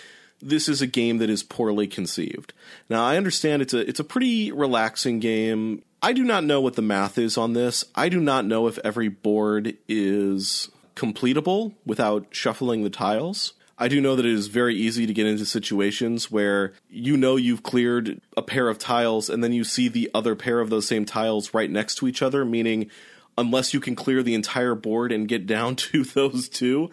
[0.41, 2.53] this is a game that is poorly conceived.
[2.91, 5.83] Now I understand it's a it's a pretty relaxing game.
[6.03, 7.85] I do not know what the math is on this.
[7.95, 13.55] I do not know if every board is completable without shuffling the tiles.
[13.79, 17.37] I do know that it is very easy to get into situations where you know
[17.37, 20.87] you've cleared a pair of tiles and then you see the other pair of those
[20.87, 22.91] same tiles right next to each other, meaning
[23.37, 26.91] unless you can clear the entire board and get down to those two,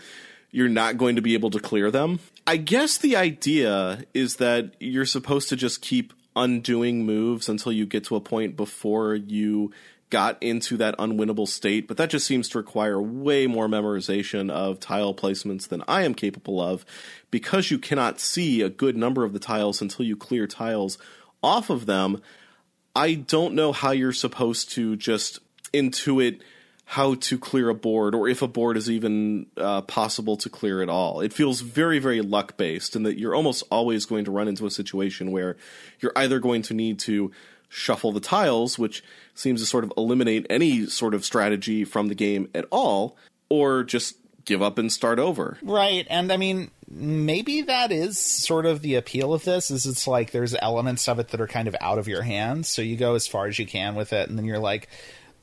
[0.51, 2.19] you're not going to be able to clear them.
[2.47, 7.85] I guess the idea is that you're supposed to just keep undoing moves until you
[7.85, 9.71] get to a point before you
[10.09, 14.79] got into that unwinnable state, but that just seems to require way more memorization of
[14.79, 16.85] tile placements than I am capable of
[17.29, 20.97] because you cannot see a good number of the tiles until you clear tiles
[21.43, 22.21] off of them.
[22.95, 25.39] I don't know how you're supposed to just
[25.73, 26.41] intuit
[26.85, 30.81] how to clear a board or if a board is even uh, possible to clear
[30.81, 31.21] at all.
[31.21, 34.65] It feels very, very luck based, and that you're almost always going to run into
[34.65, 35.55] a situation where
[35.99, 37.31] you're either going to need to
[37.69, 39.03] shuffle the tiles, which
[39.35, 43.15] seems to sort of eliminate any sort of strategy from the game at all,
[43.49, 45.59] or just give up and start over.
[45.61, 46.07] Right.
[46.09, 50.31] And I mean, maybe that is sort of the appeal of this is it's like
[50.31, 53.13] there's elements of it that are kind of out of your hands, so you go
[53.13, 54.89] as far as you can with it and then you're like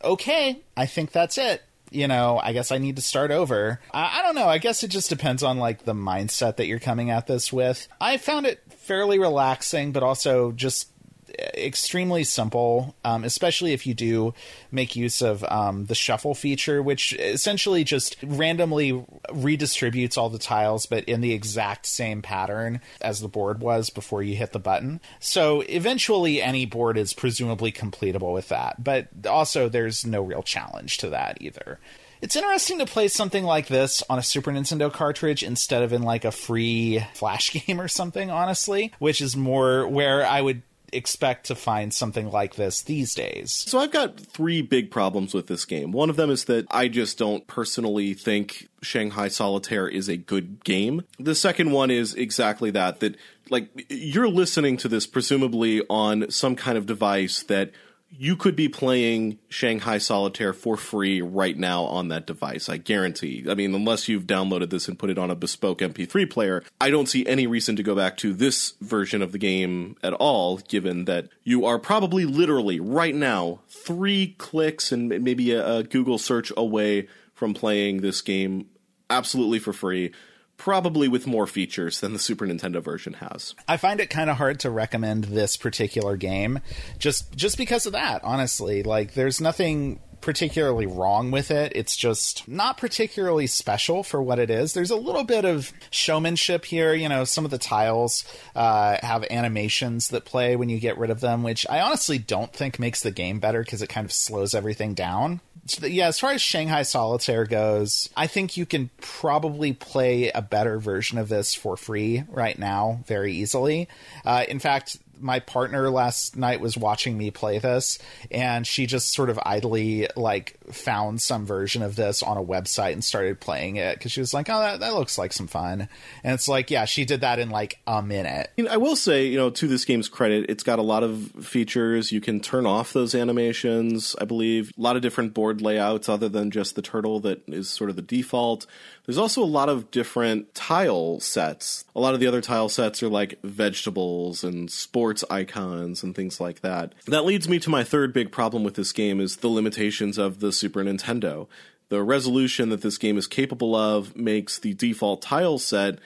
[0.02, 1.62] okay, I think that's it.
[1.90, 3.80] You know, I guess I need to start over.
[3.92, 4.48] I, I don't know.
[4.48, 7.86] I guess it just depends on like the mindset that you're coming at this with.
[8.00, 10.90] I found it fairly relaxing, but also just
[11.38, 14.34] extremely simple, um, especially if you do
[14.70, 18.92] make use of um, the shuffle feature, which essentially just randomly
[19.30, 24.22] redistributes all the tiles, but in the exact same pattern as the board was before
[24.22, 25.00] you hit the button.
[25.20, 30.98] So eventually, any board is presumably completable with that, but also there's no real challenge
[30.98, 31.78] to that either.
[32.22, 36.02] It's interesting to play something like this on a Super Nintendo cartridge instead of in
[36.02, 41.46] like a free Flash game or something, honestly, which is more where I would expect
[41.46, 43.52] to find something like this these days.
[43.52, 45.92] So I've got three big problems with this game.
[45.92, 50.64] One of them is that I just don't personally think Shanghai Solitaire is a good
[50.64, 51.02] game.
[51.18, 53.16] The second one is exactly that that
[53.50, 57.70] like you're listening to this presumably on some kind of device that
[58.10, 62.68] you could be playing Shanghai Solitaire for free right now on that device.
[62.68, 63.44] I guarantee.
[63.48, 66.90] I mean, unless you've downloaded this and put it on a bespoke MP3 player, I
[66.90, 70.58] don't see any reason to go back to this version of the game at all,
[70.58, 76.18] given that you are probably literally right now three clicks and maybe a, a Google
[76.18, 78.66] search away from playing this game
[79.10, 80.12] absolutely for free
[80.56, 83.54] probably with more features than the Super Nintendo version has.
[83.68, 86.60] I find it kind of hard to recommend this particular game
[86.98, 88.82] just just because of that, honestly.
[88.82, 91.72] Like there's nothing particularly wrong with it.
[91.74, 94.72] It's just not particularly special for what it is.
[94.72, 96.94] There's a little bit of showmanship here.
[96.94, 101.10] You know, some of the tiles uh, have animations that play when you get rid
[101.10, 104.12] of them, which I honestly don't think makes the game better because it kind of
[104.12, 105.40] slows everything down.
[105.80, 110.78] Yeah, as far as Shanghai Solitaire goes, I think you can probably play a better
[110.78, 113.88] version of this for free right now very easily.
[114.24, 117.98] Uh, in fact, my partner last night was watching me play this
[118.30, 122.92] and she just sort of idly like found some version of this on a website
[122.92, 125.88] and started playing it because she was like oh that, that looks like some fun.
[126.24, 128.50] And it's like yeah she did that in like a minute.
[128.68, 132.12] I will say you know to this game's credit it's got a lot of features.
[132.12, 134.72] You can turn off those animations i believe.
[134.76, 137.96] A lot of different board layouts other than just the turtle that is sort of
[137.96, 138.66] the default.
[139.06, 141.84] There's also a lot of different tile sets.
[141.94, 144.70] A lot of the other tile sets are like vegetables and
[145.06, 146.92] sports icons and things like that.
[147.06, 150.40] That leads me to my third big problem with this game is the limitations of
[150.40, 151.46] the Super Nintendo.
[151.90, 156.00] The resolution that this game is capable of makes the default tile set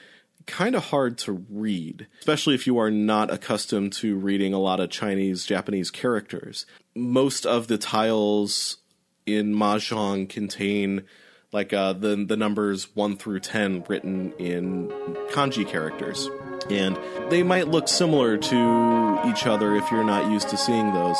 [0.45, 4.79] kind of hard to read, especially if you are not accustomed to reading a lot
[4.79, 6.67] of Chinese, Japanese characters.
[6.95, 8.77] Most of the tiles
[9.25, 11.05] in Mahjong contain
[11.51, 14.89] like uh, the the numbers one through ten written in
[15.31, 16.29] kanji characters,
[16.69, 16.97] and
[17.29, 21.17] they might look similar to each other if you're not used to seeing those.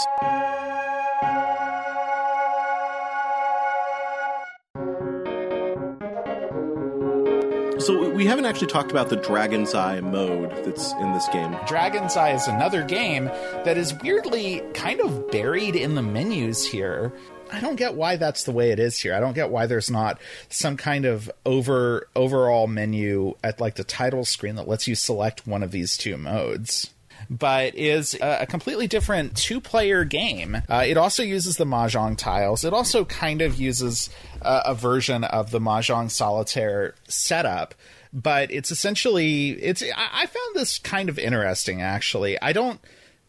[7.81, 11.57] So we haven't actually talked about the Dragon's Eye mode that's in this game.
[11.65, 17.11] Dragon's Eye is another game that is weirdly kind of buried in the menus here.
[17.51, 19.13] I don't get why that's the way it is here.
[19.13, 23.83] I don't get why there's not some kind of over overall menu at like the
[23.83, 26.91] title screen that lets you select one of these two modes
[27.29, 30.61] but is a, completely different two player game.
[30.67, 32.65] Uh, it also uses the Mahjong tiles.
[32.65, 34.09] It also kind of uses
[34.41, 37.75] uh, a version of the Mahjong solitaire setup.
[38.13, 39.81] But it's essentially it's.
[39.81, 41.81] I, I found this kind of interesting.
[41.81, 42.81] Actually, I don't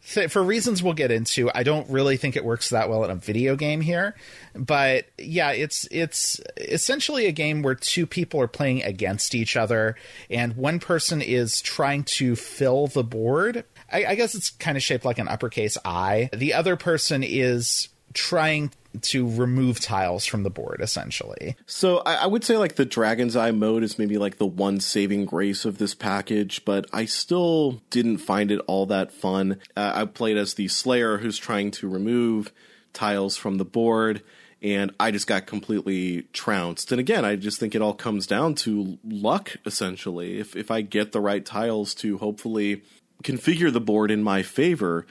[0.03, 3.15] for reasons we'll get into, I don't really think it works that well in a
[3.15, 4.15] video game here.
[4.53, 9.95] But yeah, it's it's essentially a game where two people are playing against each other,
[10.29, 13.63] and one person is trying to fill the board.
[13.91, 16.29] I, I guess it's kind of shaped like an uppercase I.
[16.33, 21.55] The other person is trying to remove tiles from the board essentially.
[21.65, 24.79] So I, I, would say like the Dragon's Eye mode is maybe like the one
[24.79, 29.59] saving grace of this package, but I still didn't find it all that fun.
[29.75, 32.51] Uh, I played as the Slayer who's trying to remove
[32.93, 34.21] tiles from the board.
[34.61, 36.93] And I just got completely trounced.
[36.93, 40.39] And again, I just think it all comes down to luck, essentially.
[40.39, 42.81] If if I get the right tiles to hopefully
[43.25, 45.05] configure the board in my favor,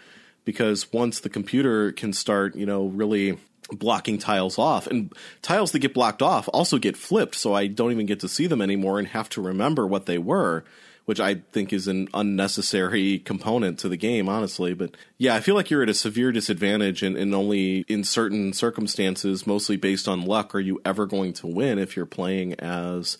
[0.47, 3.39] because once the computer can start, you know, really
[3.71, 4.87] blocking tiles off.
[4.87, 8.29] And tiles that get blocked off also get flipped so i don't even get to
[8.29, 10.65] see them anymore and have to remember what they were
[11.05, 14.75] which i think is an unnecessary component to the game honestly.
[14.75, 18.53] But yeah i feel like you're at a severe disadvantage and, and only in certain
[18.53, 23.19] circumstances mostly based on luck are you ever going to win if you're playing as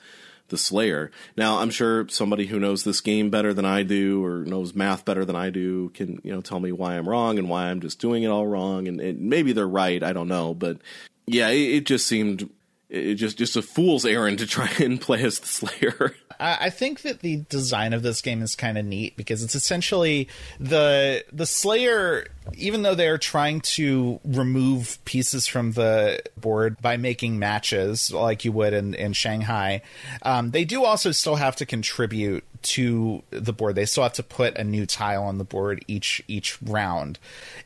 [0.49, 1.11] the Slayer.
[1.37, 5.05] Now, I'm sure somebody who knows this game better than I do or knows math
[5.05, 7.81] better than I do can, you know, tell me why I'm wrong and why I'm
[7.81, 8.87] just doing it all wrong.
[8.89, 10.03] And, and maybe they're right.
[10.03, 10.55] I don't know.
[10.55, 10.79] But
[11.27, 12.51] yeah, it, it just seemed
[12.93, 16.15] it just just a fool's errand to try and play as the Slayer.
[16.39, 20.29] I think that the design of this game is kind of neat because it's essentially
[20.59, 27.39] the the Slayer even though they're trying to remove pieces from the board by making
[27.39, 29.83] matches like you would in, in Shanghai,
[30.23, 33.75] um, they do also still have to contribute to the board.
[33.75, 37.19] They still have to put a new tile on the board each each round,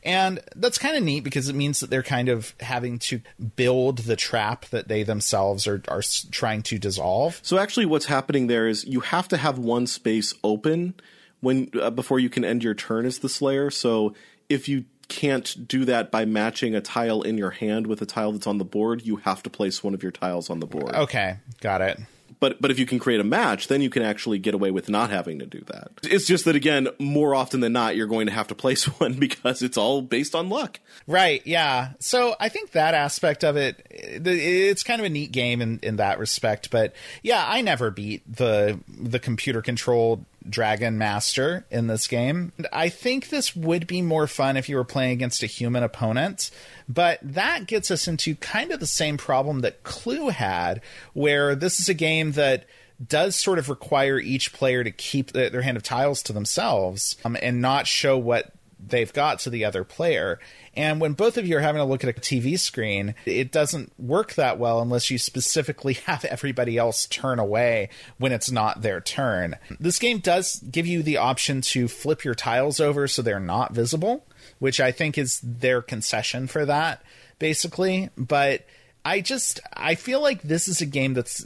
[0.03, 3.21] and that's kind of neat because it means that they're kind of having to
[3.55, 7.39] build the trap that they themselves are are trying to dissolve.
[7.43, 10.95] So actually, what's happening there is you have to have one space open
[11.39, 13.69] when uh, before you can end your turn as the Slayer.
[13.71, 14.13] So
[14.49, 18.33] if you can't do that by matching a tile in your hand with a tile
[18.33, 20.93] that's on the board, you have to place one of your tiles on the board.
[20.95, 21.99] Okay, got it
[22.39, 24.89] but but if you can create a match, then you can actually get away with
[24.89, 25.91] not having to do that.
[26.03, 29.13] It's just that again, more often than not, you're going to have to place one
[29.13, 30.79] because it's all based on luck.
[31.07, 31.41] Right.
[31.45, 31.93] Yeah.
[31.99, 35.97] So I think that aspect of it, it's kind of a neat game in in
[35.97, 36.71] that respect.
[36.71, 42.51] But yeah, I never beat the the computer controlled Dragon Master in this game.
[42.71, 46.51] I think this would be more fun if you were playing against a human opponent,
[46.87, 50.81] but that gets us into kind of the same problem that Clue had,
[51.13, 52.65] where this is a game that
[53.05, 57.37] does sort of require each player to keep their hand of tiles to themselves um,
[57.41, 60.39] and not show what they've got to the other player.
[60.77, 63.91] And when both of you are having to look at a TV screen, it doesn't
[63.99, 69.01] work that well unless you specifically have everybody else turn away when it's not their
[69.01, 69.55] turn.
[69.79, 73.73] This game does give you the option to flip your tiles over so they're not
[73.73, 74.23] visible,
[74.59, 77.01] which I think is their concession for that,
[77.39, 78.09] basically.
[78.15, 78.63] But
[79.05, 81.45] I just I feel like this is a game that's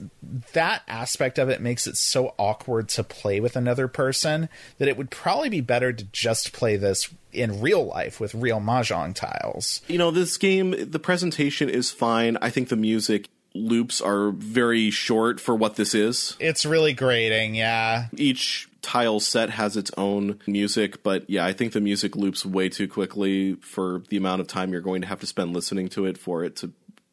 [0.54, 4.50] that aspect of it makes it so awkward to play with another person
[4.80, 8.60] that it would probably be better to just play this in real life with real
[8.60, 9.82] mahjong tiles.
[9.88, 12.38] You know, this game the presentation is fine.
[12.42, 16.36] I think the music loops are very short for what this is.
[16.40, 18.08] It's really grating, yeah.
[18.16, 22.70] Each tile set has its own music, but yeah, I think the music loops way
[22.70, 26.06] too quickly for the amount of time you're going to have to spend listening to
[26.06, 26.72] it for it to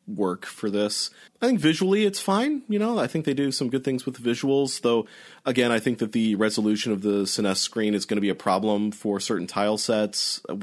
[0.09, 1.11] work for this.
[1.41, 2.63] I think visually it's fine.
[2.69, 5.07] You know, I think they do some good things with the visuals, though.
[5.45, 8.35] Again, I think that the resolution of the SNES screen is going to be a
[8.35, 10.55] problem for certain tile sets, uh,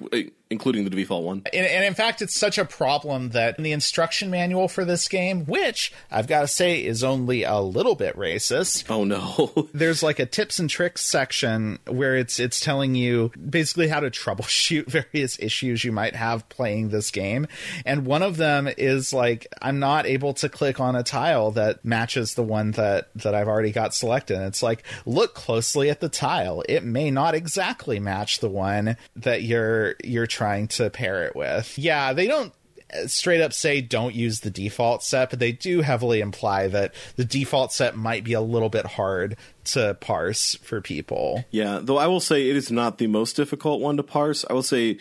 [0.49, 1.41] including the default one.
[1.53, 5.07] And, and, in fact, it's such a problem that in the instruction manual for this
[5.07, 8.85] game, which I've got to say is only a little bit racist.
[8.89, 9.67] Oh no!
[9.73, 14.11] there's like a tips and tricks section where it's it's telling you basically how to
[14.11, 17.47] troubleshoot various issues you might have playing this game,
[17.85, 21.83] and one of them is like I'm not able to click on a tile that
[21.83, 24.37] matches the one that that I've already got selected.
[24.37, 26.63] And it's like look closely at the tile.
[26.69, 31.77] It may not exactly match the one that you're you're trying to pair it with.
[31.77, 32.53] Yeah, they don't
[32.93, 36.93] uh, straight up say don't use the default set, but they do heavily imply that
[37.15, 41.45] the default set might be a little bit hard to parse for people.
[41.51, 44.43] Yeah, though I will say it is not the most difficult one to parse.
[44.49, 44.99] I will say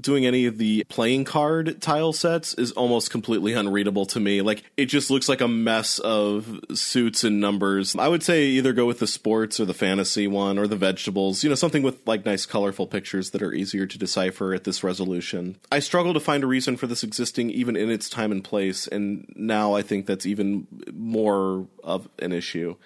[0.00, 4.42] doing any of the playing card tile sets is almost completely unreadable to me.
[4.42, 7.96] Like it just looks like a mess of suits and numbers.
[7.96, 11.42] I would say either go with the sports or the fantasy one or the vegetables,
[11.42, 14.82] you know, something with like nice colorful pictures that are easier to decipher at this
[14.84, 15.56] resolution.
[15.70, 18.86] I struggle to find a reason for this existing even in its time and place,
[18.86, 22.76] and now I think that's even more of an issue.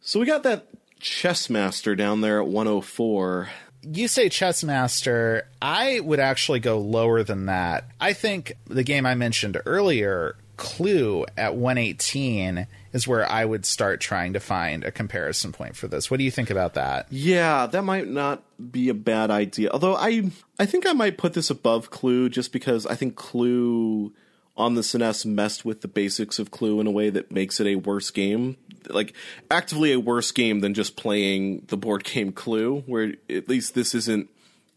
[0.00, 0.68] So we got that
[1.00, 3.48] chess master down there at 104
[3.82, 7.84] you say chess master i would actually go lower than that.
[8.00, 14.00] I think the game i mentioned earlier clue at 118 is where i would start
[14.00, 16.10] trying to find a comparison point for this.
[16.10, 17.06] What do you think about that?
[17.10, 19.70] Yeah that might not be a bad idea.
[19.70, 24.12] Although i i think i might put this above clue just because i think clue
[24.58, 27.66] on the SNES messed with the basics of Clue in a way that makes it
[27.66, 28.56] a worse game.
[28.88, 29.14] Like,
[29.50, 33.94] actively a worse game than just playing the board game Clue, where at least this
[33.94, 34.28] isn't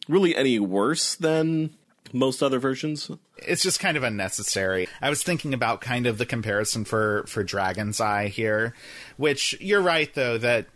[0.08, 1.72] really any worse than
[2.14, 3.10] most other versions.
[3.38, 4.88] It's just kind of unnecessary.
[5.02, 8.76] I was thinking about kind of the comparison for for Dragon's Eye here,
[9.18, 10.68] which you're right though that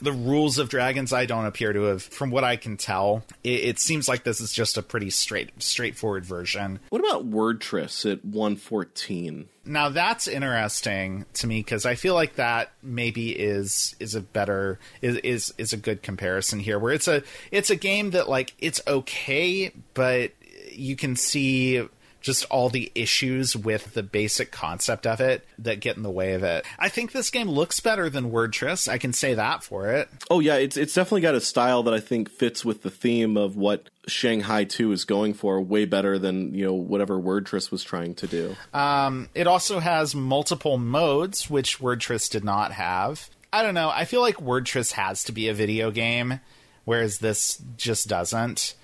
[0.00, 3.64] the rules of Dragon's i don't appear to have, from what I can tell, it,
[3.64, 6.80] it, seems like this is just a pretty straight, straightforward version.
[6.88, 9.48] What about Wordtris at 114?
[9.64, 14.80] Now that's interesting to me because I feel like that maybe is is a better
[15.00, 18.54] is, is is a good comparison here, where it's a it's a game that like
[18.58, 20.32] it's okay, but
[20.70, 21.86] you can see
[22.22, 26.34] just all the issues with the basic concept of it that get in the way
[26.34, 26.64] of it.
[26.78, 28.88] I think this game looks better than Wordtris.
[28.88, 30.08] I can say that for it.
[30.30, 33.36] Oh yeah, it's it's definitely got a style that I think fits with the theme
[33.36, 37.84] of what Shanghai 2 is going for way better than, you know, whatever Wordtris was
[37.84, 38.56] trying to do.
[38.74, 43.30] Um, it also has multiple modes, which Wordtris did not have.
[43.52, 43.90] I don't know.
[43.90, 46.40] I feel like Wordtris has to be a video game,
[46.84, 48.74] whereas this just doesn't.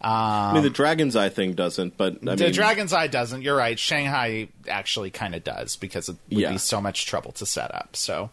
[0.00, 3.42] Um, I mean, the Dragon's Eye thing doesn't, but I the mean, Dragon's Eye doesn't.
[3.42, 3.78] You're right.
[3.78, 6.52] Shanghai actually kind of does because it would yeah.
[6.52, 7.96] be so much trouble to set up.
[7.96, 8.30] So,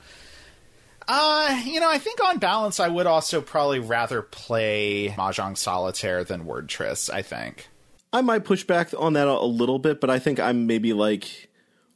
[1.08, 6.24] uh, you know, I think on balance, I would also probably rather play Mahjong Solitaire
[6.24, 7.12] than Word Wordtris.
[7.12, 7.68] I think
[8.14, 11.50] I might push back on that a little bit, but I think I'm maybe like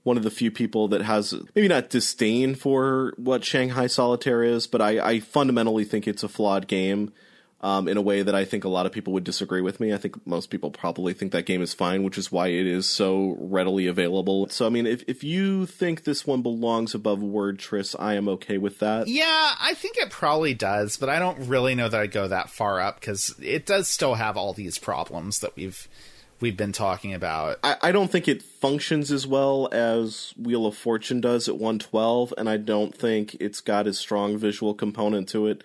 [0.03, 4.67] one of the few people that has maybe not disdain for what Shanghai Solitaire is,
[4.67, 7.13] but I, I fundamentally think it's a flawed game.
[7.61, 9.93] Um, in a way that I think a lot of people would disagree with me.
[9.93, 12.89] I think most people probably think that game is fine, which is why it is
[12.89, 14.47] so readily available.
[14.47, 18.57] So, I mean, if, if you think this one belongs above Wordtris, I am okay
[18.57, 19.09] with that.
[19.09, 22.49] Yeah, I think it probably does, but I don't really know that I'd go that
[22.49, 25.89] far up because it does still have all these problems that we've
[26.39, 27.59] we've been talking about.
[27.63, 32.33] I, I don't think it functions as well as Wheel of Fortune does at 112,
[32.37, 35.63] and I don't think it's got as strong visual component to it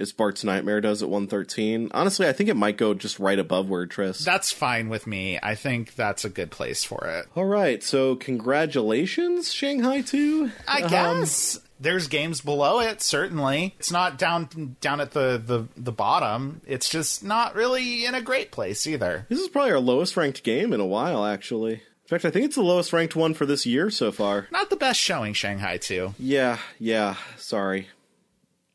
[0.00, 1.90] as Bart's Nightmare does at 113.
[1.92, 4.24] Honestly, I think it might go just right above Wordtris.
[4.24, 5.38] That's fine with me.
[5.42, 7.26] I think that's a good place for it.
[7.36, 10.50] All right, so congratulations, Shanghai 2.
[10.68, 13.00] I Um, guess there's games below it.
[13.02, 16.60] Certainly, it's not down down at the, the the bottom.
[16.66, 19.26] It's just not really in a great place either.
[19.28, 21.74] This is probably our lowest ranked game in a while, actually.
[21.74, 24.48] In fact, I think it's the lowest ranked one for this year so far.
[24.50, 26.14] Not the best showing, Shanghai 2.
[26.18, 27.88] Yeah, yeah, sorry.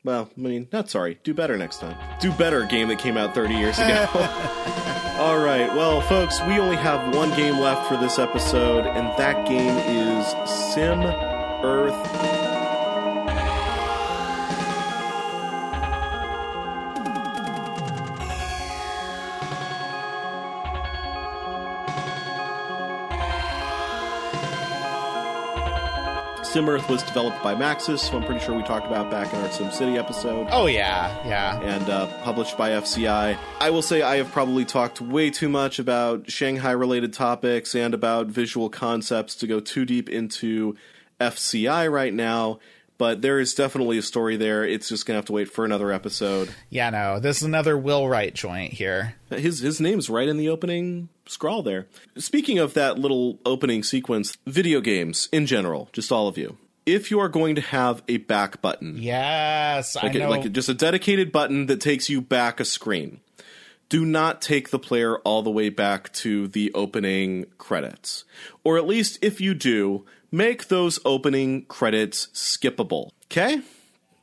[0.06, 1.18] Well, I mean, not sorry.
[1.24, 1.96] Do better next time.
[2.20, 4.06] Do better, game that came out 30 years ago.
[5.18, 9.48] All right, well, folks, we only have one game left for this episode, and that
[9.48, 12.35] game is Sim Earth.
[26.56, 29.40] Sim Earth was developed by Maxis, who I'm pretty sure we talked about back in
[29.42, 31.60] our Sim City episode Oh yeah, yeah.
[31.60, 33.36] and uh, published by FCI.
[33.60, 37.92] I will say I have probably talked way too much about Shanghai related topics and
[37.92, 40.74] about visual concepts to go too deep into
[41.20, 42.58] FCI right now,
[42.98, 44.64] but there is definitely a story there.
[44.64, 46.54] It's just going to have to wait for another episode.
[46.70, 47.20] Yeah, no.
[47.20, 49.14] This is another Will Wright joint here.
[49.30, 51.86] His his name's right in the opening scrawl there.
[52.16, 56.56] Speaking of that little opening sequence, video games in general, just all of you.
[56.86, 60.30] If you are going to have a back button, Yes, like I a- know.
[60.30, 63.20] like just a dedicated button that takes you back a screen.
[63.88, 68.24] Do not take the player all the way back to the opening credits.
[68.64, 73.10] Or at least if you do, make those opening credits skippable.
[73.30, 73.60] Okay?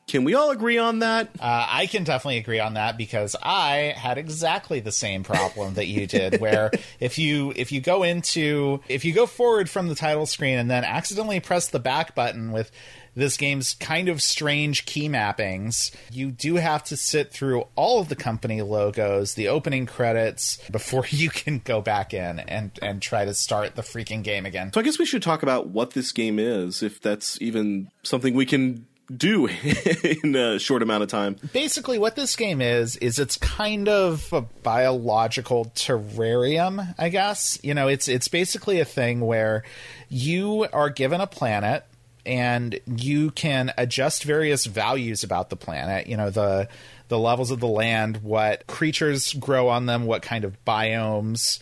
[0.08, 1.30] Can we all agree on that?
[1.40, 5.88] Uh, I can definitely agree on that because I had exactly the same problem that
[5.88, 6.40] you did.
[6.42, 10.60] Where if you if you go into if you go forward from the title screen
[10.60, 12.70] and then accidentally press the back button with
[13.16, 18.10] this game's kind of strange key mappings, you do have to sit through all of
[18.10, 23.26] the company logos, the opening credits before you can go back in and and try
[23.26, 24.72] to start the freaking game again.
[24.74, 28.34] So I guess we should talk about what this game is, if that's even something
[28.34, 28.86] we can
[29.16, 29.48] do
[30.24, 31.36] in a short amount of time.
[31.52, 37.74] basically what this game is is it's kind of a biological terrarium i guess you
[37.74, 39.64] know it's it's basically a thing where
[40.08, 41.86] you are given a planet
[42.26, 46.68] and you can adjust various values about the planet you know the
[47.10, 51.60] the levels of the land what creatures grow on them what kind of biomes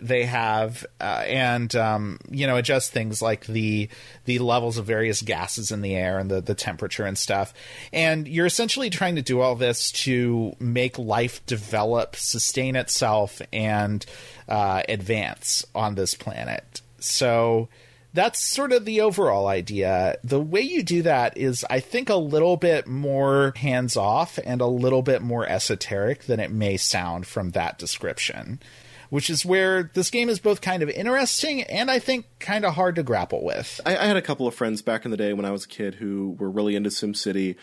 [0.00, 3.88] they have uh, and um, you know adjust things like the
[4.24, 7.54] the levels of various gases in the air and the the temperature and stuff.
[7.92, 14.04] And you're essentially trying to do all this to make life develop sustain itself and
[14.48, 16.82] uh, advance on this planet.
[17.00, 17.68] So
[18.18, 20.16] that's sort of the overall idea.
[20.24, 24.60] The way you do that is, I think, a little bit more hands off and
[24.60, 28.58] a little bit more esoteric than it may sound from that description,
[29.10, 32.74] which is where this game is both kind of interesting and I think kind of
[32.74, 33.80] hard to grapple with.
[33.86, 35.68] I, I had a couple of friends back in the day when I was a
[35.68, 37.54] kid who were really into SimCity.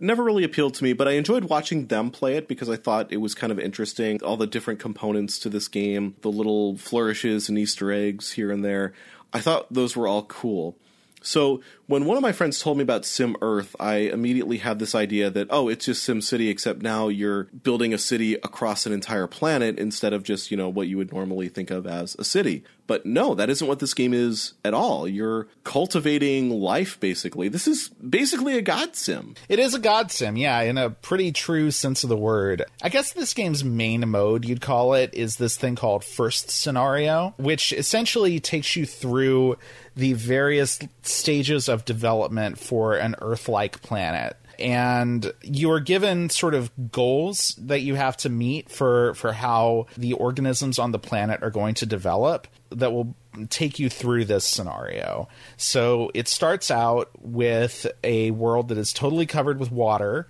[0.00, 3.12] Never really appealed to me, but I enjoyed watching them play it because I thought
[3.12, 4.22] it was kind of interesting.
[4.22, 8.64] All the different components to this game, the little flourishes and Easter eggs here and
[8.64, 8.94] there.
[9.32, 10.76] I thought those were all cool.
[11.20, 14.94] So when one of my friends told me about Sim Earth, I immediately had this
[14.94, 18.92] idea that oh, it's just Sim City, except now you're building a city across an
[18.92, 22.24] entire planet instead of just you know what you would normally think of as a
[22.24, 22.64] city.
[22.88, 25.06] But no, that isn't what this game is at all.
[25.06, 27.48] You're cultivating life basically.
[27.48, 29.34] This is basically a god sim.
[29.48, 32.64] It is a god sim, yeah, in a pretty true sense of the word.
[32.82, 37.34] I guess this game's main mode, you'd call it, is this thing called First Scenario,
[37.36, 39.58] which essentially takes you through
[39.94, 44.36] the various stages of development for an Earth like planet.
[44.58, 49.86] And you are given sort of goals that you have to meet for, for how
[49.96, 53.14] the organisms on the planet are going to develop that will
[53.50, 55.28] take you through this scenario.
[55.56, 60.28] So it starts out with a world that is totally covered with water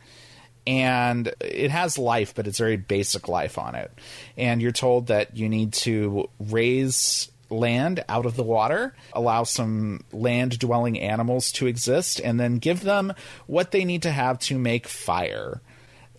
[0.66, 3.90] and it has life, but it's very basic life on it.
[4.36, 10.04] And you're told that you need to raise land out of the water, allow some
[10.12, 13.12] land dwelling animals to exist, and then give them
[13.46, 15.60] what they need to have to make fire.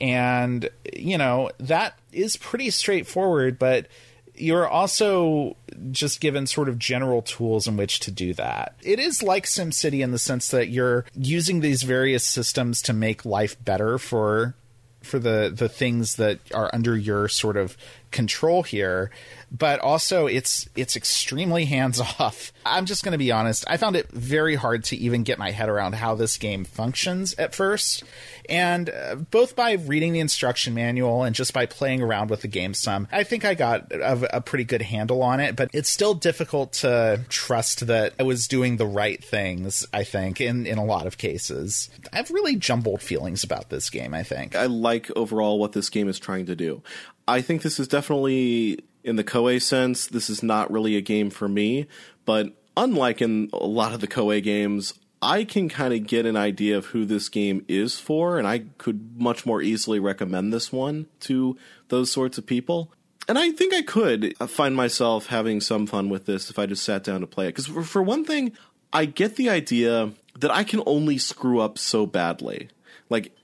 [0.02, 3.88] And, you know, that is pretty straightforward, but
[4.36, 5.58] you're also
[5.92, 8.76] just given sort of general tools in which to do that.
[8.82, 13.26] It is like SimCity in the sense that you're using these various systems to make
[13.26, 14.56] life better for
[15.02, 17.78] for the the things that are under your sort of
[18.12, 19.10] control here
[19.52, 22.54] but also it's it's extremely hands off.
[22.66, 23.66] I'm just going to be honest.
[23.68, 27.34] I found it very hard to even get my head around how this game functions
[27.36, 28.04] at first,
[28.48, 32.48] and uh, both by reading the instruction manual and just by playing around with the
[32.48, 35.56] game some, I think I got a, a pretty good handle on it.
[35.56, 39.86] But it's still difficult to trust that I was doing the right things.
[39.94, 43.90] I think in in a lot of cases, I have really jumbled feelings about this
[43.90, 44.14] game.
[44.14, 46.84] I think I like overall what this game is trying to do.
[47.28, 48.80] I think this is definitely
[49.10, 51.88] in the Koei sense, this is not really a game for me.
[52.26, 56.38] But unlike in a lot of the Koei games, I can kind of get an
[56.38, 60.72] idea of who this game is for, and I could much more easily recommend this
[60.72, 61.58] one to
[61.90, 62.94] those sorts of people.
[63.28, 66.84] And I think I could find myself having some fun with this if I just
[66.84, 67.50] sat down to play it.
[67.50, 68.54] Because for, for one thing,
[68.94, 72.70] I get the idea that I can only screw up so badly.
[73.10, 73.36] Like,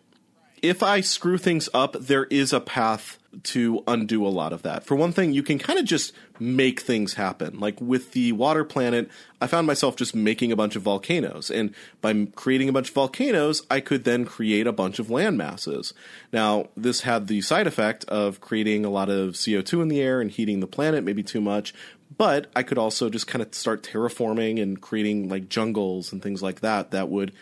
[0.62, 4.84] if I screw things up, there is a path to undo a lot of that.
[4.84, 7.60] For one thing, you can kind of just make things happen.
[7.60, 9.10] Like with the water planet,
[9.42, 11.50] I found myself just making a bunch of volcanoes.
[11.50, 15.38] And by creating a bunch of volcanoes, I could then create a bunch of land
[15.38, 15.94] masses.
[16.32, 20.22] Now, this had the side effect of creating a lot of CO2 in the air
[20.22, 21.74] and heating the planet, maybe too much.
[22.18, 26.42] But I could also just kind of start terraforming and creating like jungles and things
[26.42, 27.34] like that that would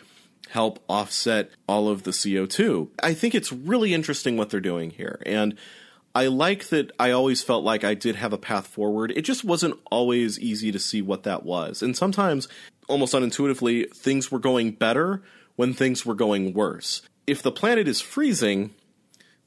[0.49, 2.89] help offset all of the CO2.
[3.01, 5.21] I think it's really interesting what they're doing here.
[5.25, 5.57] And
[6.15, 9.11] I like that I always felt like I did have a path forward.
[9.11, 11.81] It just wasn't always easy to see what that was.
[11.81, 12.47] And sometimes,
[12.87, 15.23] almost unintuitively, things were going better
[15.55, 17.01] when things were going worse.
[17.25, 18.75] If the planet is freezing,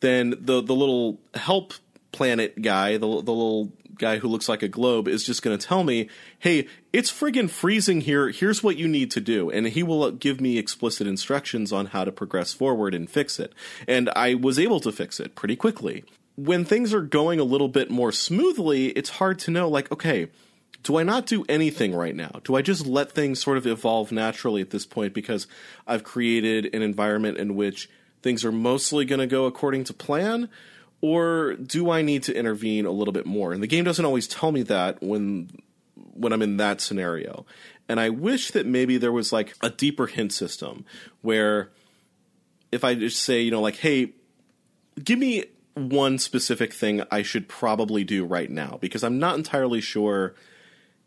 [0.00, 1.74] then the, the little help
[2.10, 5.66] planet guy, the, the little guy who looks like a globe, is just going to
[5.66, 6.08] tell me,
[6.40, 8.30] hey, it's friggin' freezing here.
[8.30, 9.50] Here's what you need to do.
[9.50, 13.52] And he will give me explicit instructions on how to progress forward and fix it.
[13.86, 16.04] And I was able to fix it pretty quickly
[16.36, 20.28] when things are going a little bit more smoothly, it's hard to know, like, okay,
[20.82, 22.40] do I not do anything right now?
[22.44, 25.46] Do I just let things sort of evolve naturally at this point because
[25.86, 27.90] I've created an environment in which
[28.22, 30.48] things are mostly going to go according to plan?
[31.00, 33.52] Or do I need to intervene a little bit more?
[33.52, 35.50] And the game doesn't always tell me that when
[36.14, 37.46] when I'm in that scenario.
[37.88, 40.84] And I wish that maybe there was like a deeper hint system
[41.20, 41.70] where
[42.72, 44.12] if I just say, you know, like, hey,
[45.02, 45.44] give me
[45.76, 50.34] one specific thing I should probably do right now because I'm not entirely sure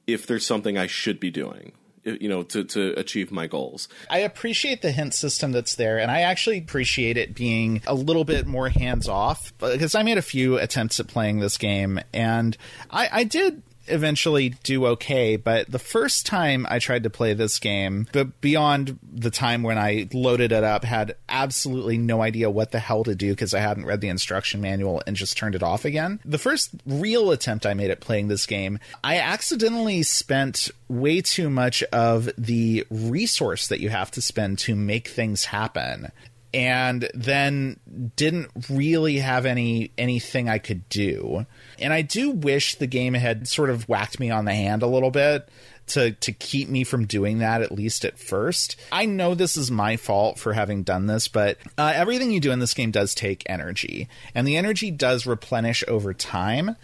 [0.06, 3.88] if there's something I should be doing you know to to achieve my goals.
[4.10, 8.24] I appreciate the hint system that's there and I actually appreciate it being a little
[8.24, 12.58] bit more hands off because I made a few attempts at playing this game and
[12.90, 17.60] I I did eventually do okay, but the first time I tried to play this
[17.60, 22.72] game, but beyond the time when I loaded it up, had absolutely no idea what
[22.72, 25.64] the hell to do because I hadn't read the instruction manual and just turned it
[25.64, 26.20] off again.
[26.26, 31.50] The first real attempt I made at playing this game, I accidentally spent way too
[31.50, 36.12] much of the resource that you have to spend to make things happen
[36.54, 37.80] and then
[38.16, 41.46] didn't really have any anything I could do.
[41.78, 44.88] And I do wish the game had sort of whacked me on the hand a
[44.88, 45.50] little bit
[45.90, 48.76] to to keep me from doing that at least at first.
[48.92, 52.52] I know this is my fault for having done this, but uh, everything you do
[52.52, 56.76] in this game does take energy, and the energy does replenish over time.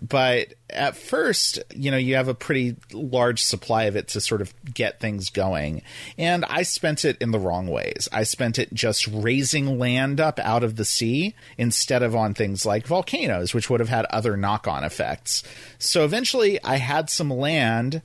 [0.00, 4.40] But at first, you know, you have a pretty large supply of it to sort
[4.40, 5.82] of get things going.
[6.18, 8.08] And I spent it in the wrong ways.
[8.12, 12.66] I spent it just raising land up out of the sea instead of on things
[12.66, 15.42] like volcanoes, which would have had other knock on effects.
[15.78, 18.02] So eventually I had some land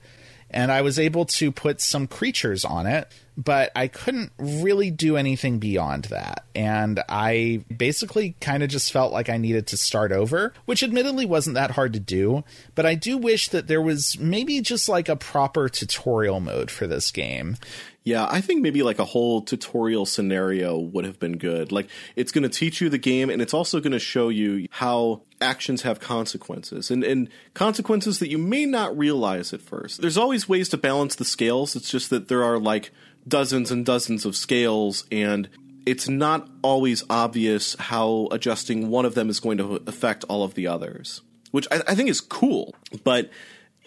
[0.52, 5.18] and I was able to put some creatures on it, but I couldn't really do
[5.18, 6.46] anything beyond that.
[6.56, 11.26] And I basically kind of just felt like I needed to start over, which admittedly
[11.26, 12.44] wasn't that hard to do,
[12.76, 16.88] but I do wish that there was maybe just like a proper tutorial mode for
[16.88, 17.58] this game.
[18.04, 21.72] Yeah, I think maybe like a whole tutorial scenario would have been good.
[21.72, 24.68] Like, it's going to teach you the game, and it's also going to show you
[24.72, 30.02] how actions have consequences, and, and consequences that you may not realize at first.
[30.02, 31.76] There's always ways to balance the scales.
[31.76, 32.92] It's just that there are like
[33.28, 35.50] dozens and dozens of scales, and
[35.86, 40.54] it's not always obvious how adjusting one of them is going to affect all of
[40.54, 42.76] the others, which I, I think is cool.
[43.04, 43.30] But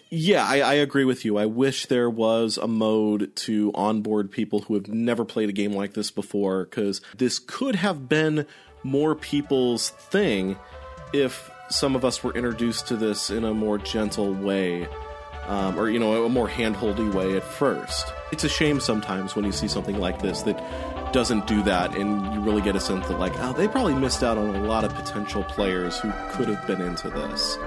[0.09, 1.37] yeah, I, I, agree with you.
[1.37, 5.73] I wish there was a mode to onboard people who have never played a game
[5.73, 8.45] like this before, because this could have been
[8.83, 10.57] more people's thing
[11.13, 14.87] if some of us were introduced to this in a more gentle way,
[15.47, 18.13] um, or you know, a more handholdy way at first.
[18.31, 22.33] It's a shame sometimes when you see something like this that doesn't do that, and
[22.33, 24.83] you really get a sense that like, oh, they probably missed out on a lot
[24.83, 27.57] of potential players who could have been into this.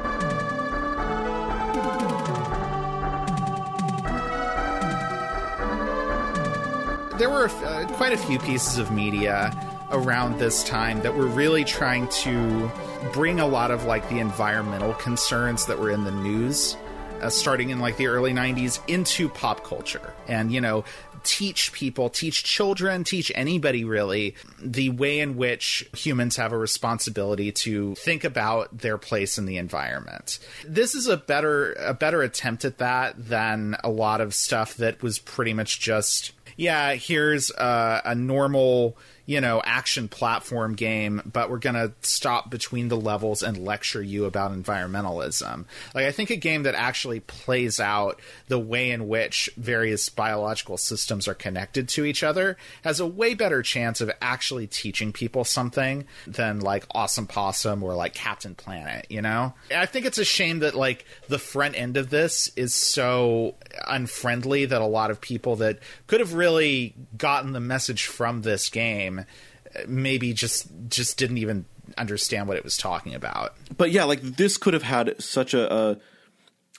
[7.19, 9.55] There were uh, quite a few pieces of media
[9.91, 12.71] around this time that were really trying to
[13.13, 16.77] bring a lot of like the environmental concerns that were in the news
[17.21, 20.15] uh, starting in like the early 90s into pop culture.
[20.29, 20.85] And you know
[21.27, 27.51] teach people teach children teach anybody really the way in which humans have a responsibility
[27.51, 30.39] to think about their place in the environment.
[30.65, 35.03] This is a better a better attempt at that than a lot of stuff that
[35.03, 38.97] was pretty much just yeah here's a, a normal
[39.27, 44.03] you know, action platform game, but we're going to stop between the levels and lecture
[44.03, 45.65] you about environmentalism.
[45.95, 50.79] Like, I think a game that actually plays out the way in which various biological
[50.79, 55.45] systems are connected to each other has a way better chance of actually teaching people
[55.45, 59.55] something than like Awesome Possum or like Captain Planet, you know?
[59.75, 63.57] I think it's a shame that like the front end of this is so
[63.89, 68.69] unfriendly that a lot of people that could have really gotten the message from this
[68.69, 71.65] game Uh, maybe just just didn't even
[71.97, 73.55] understand what it was talking about.
[73.77, 75.99] But yeah, like this could have had such a a,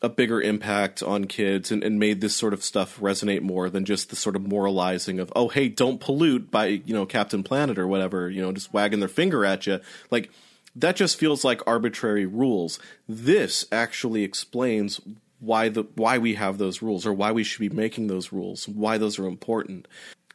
[0.01, 3.85] a bigger impact on kids and, and, made this sort of stuff resonate more than
[3.85, 7.77] just the sort of moralizing of oh hey don't pollute by you know Captain Planet
[7.77, 9.79] or whatever you know just wagging their finger at you
[10.11, 10.29] like
[10.75, 12.79] that just feels like arbitrary rules.
[13.09, 15.01] This actually explains
[15.39, 18.67] why the why we have those rules or why we should be making those rules,
[18.67, 19.87] why those are important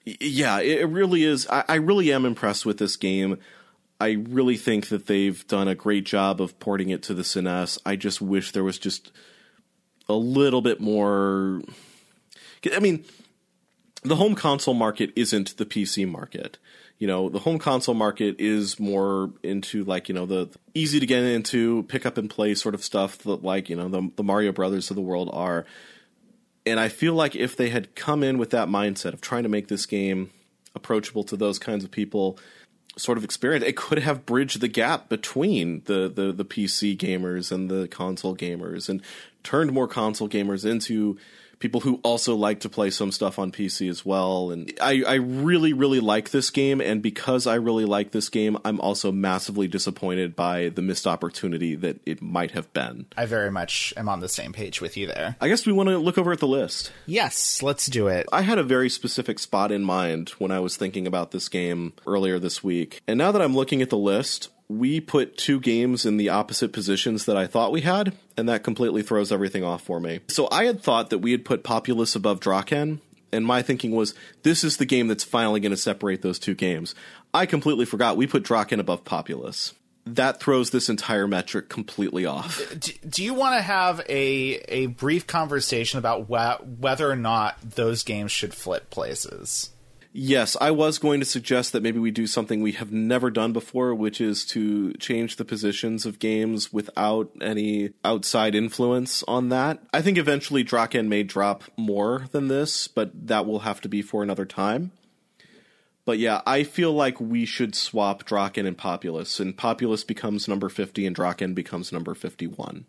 [0.04, 1.46] yeah, it really is.
[1.48, 3.38] I, I really am impressed with this game.
[4.00, 7.78] I really think that they've done a great job of porting it to the SNES.
[7.86, 9.12] I just wish there was just
[10.08, 11.62] a little bit more.
[12.74, 13.04] I mean,
[14.02, 16.58] the home console market isn't the PC market.
[16.98, 21.06] You know, the home console market is more into like you know the easy to
[21.06, 24.22] get into, pick up and play sort of stuff that like you know the the
[24.24, 25.64] Mario Brothers of the world are.
[26.64, 29.48] And I feel like if they had come in with that mindset of trying to
[29.48, 30.30] make this game
[30.74, 32.38] approachable to those kinds of people,
[32.96, 37.50] sort of experience, it could have bridged the gap between the, the, the PC gamers
[37.50, 39.02] and the console gamers and
[39.42, 41.18] turned more console gamers into
[41.62, 44.50] people who also like to play some stuff on PC as well.
[44.50, 46.80] And I, I really, really like this game.
[46.80, 51.76] And because I really like this game, I'm also massively disappointed by the missed opportunity
[51.76, 53.06] that it might have been.
[53.16, 55.36] I very much am on the same page with you there.
[55.40, 56.92] I guess we want to look over at the list.
[57.06, 58.26] Yes, let's do it.
[58.32, 61.92] I had a very specific spot in mind when I was thinking about this game
[62.08, 63.00] earlier this week.
[63.06, 64.48] And now that I'm looking at the list,
[64.78, 68.64] we put two games in the opposite positions that I thought we had, and that
[68.64, 70.20] completely throws everything off for me.
[70.28, 73.00] So I had thought that we had put Populous above Drakkhen,
[73.32, 76.54] and my thinking was this is the game that's finally going to separate those two
[76.54, 76.94] games.
[77.34, 79.74] I completely forgot we put Drakkhen above Populous.
[80.04, 82.60] That throws this entire metric completely off.
[82.60, 87.14] Uh, do, do you want to have a a brief conversation about wh- whether or
[87.14, 89.70] not those games should flip places?
[90.14, 93.54] Yes, I was going to suggest that maybe we do something we have never done
[93.54, 99.82] before, which is to change the positions of games without any outside influence on that.
[99.92, 104.02] I think eventually Drakkhen may drop more than this, but that will have to be
[104.02, 104.92] for another time.
[106.04, 110.68] But yeah, I feel like we should swap Drakkhen and Populous, and Populous becomes number
[110.68, 112.84] 50 and Drakkhen becomes number 51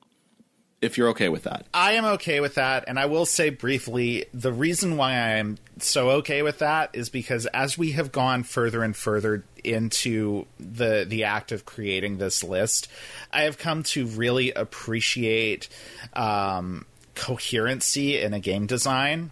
[0.83, 1.65] if you're okay with that.
[1.73, 5.57] I am okay with that, and I will say briefly the reason why I am
[5.79, 11.05] so okay with that is because as we have gone further and further into the
[11.07, 12.89] the act of creating this list,
[13.31, 15.69] I have come to really appreciate
[16.13, 19.31] um, coherency in a game design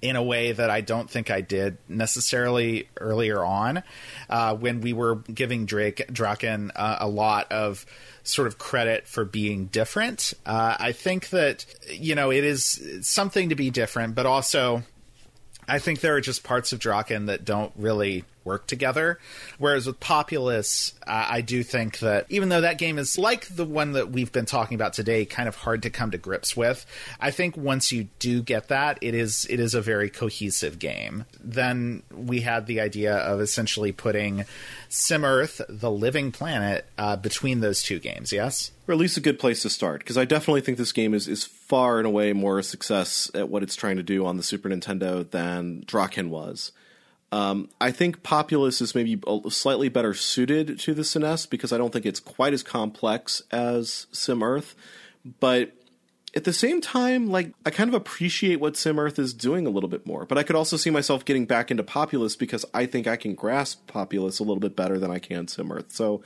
[0.00, 3.82] in a way that I don't think I did necessarily earlier on
[4.30, 7.84] uh, when we were giving Drake Drakkhen uh, a lot of
[8.22, 10.34] sort of credit for being different.
[10.46, 14.82] Uh, I think that you know it is something to be different, but also
[15.68, 19.18] I think there are just parts of Drakkhen that don't really work together.
[19.58, 23.92] Whereas with Populous, I do think that even though that game is like the one
[23.92, 26.86] that we've been talking about today, kind of hard to come to grips with,
[27.20, 31.26] I think once you do get that, it is it is a very cohesive game.
[31.44, 34.46] Then we had the idea of essentially putting
[34.88, 38.32] Sim Earth, the living planet, uh, between those two games.
[38.32, 41.12] Yes, or at least a good place to start because I definitely think this game
[41.12, 44.38] is is far and away more a success at what it's trying to do on
[44.38, 46.72] the Super Nintendo than Drakkhen was.
[47.30, 49.20] Um, I think Populous is maybe
[49.50, 54.06] slightly better suited to the SNES because I don't think it's quite as complex as
[54.12, 54.74] Sim Earth.
[55.38, 55.72] But
[56.34, 59.70] at the same time, like I kind of appreciate what Sim Earth is doing a
[59.70, 60.24] little bit more.
[60.24, 63.34] But I could also see myself getting back into Populous because I think I can
[63.34, 65.92] grasp Populous a little bit better than I can Sim Earth.
[65.92, 66.22] So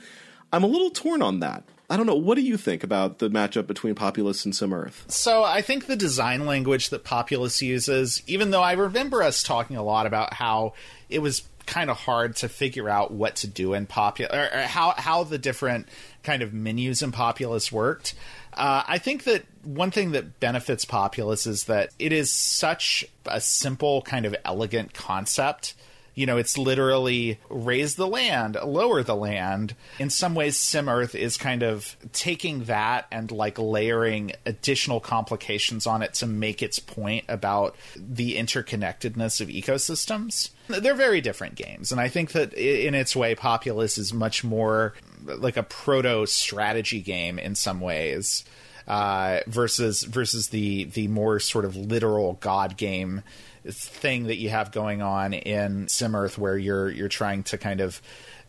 [0.53, 1.65] I'm a little torn on that.
[1.89, 2.15] I don't know.
[2.15, 5.05] What do you think about the matchup between Populous and Sim Earth?
[5.09, 9.75] So I think the design language that Populous uses, even though I remember us talking
[9.75, 10.73] a lot about how
[11.09, 14.61] it was kind of hard to figure out what to do in Populous, or, or
[14.63, 15.87] how how the different
[16.23, 18.15] kind of menus in Populous worked.
[18.53, 23.41] Uh, I think that one thing that benefits Populous is that it is such a
[23.41, 25.73] simple, kind of elegant concept.
[26.15, 29.75] You know, it's literally raise the land, lower the land.
[29.99, 35.87] In some ways, Sim Earth is kind of taking that and like layering additional complications
[35.87, 40.51] on it to make its point about the interconnectedness of ecosystems.
[40.67, 41.91] They're very different games.
[41.91, 44.93] And I think that in its way, Populous is much more
[45.25, 48.43] like a proto strategy game in some ways.
[48.85, 53.23] Uh, versus versus the the more sort of literal god game
[53.65, 57.81] thing that you have going on in Sim Earth, where you're you're trying to kind
[57.81, 58.01] of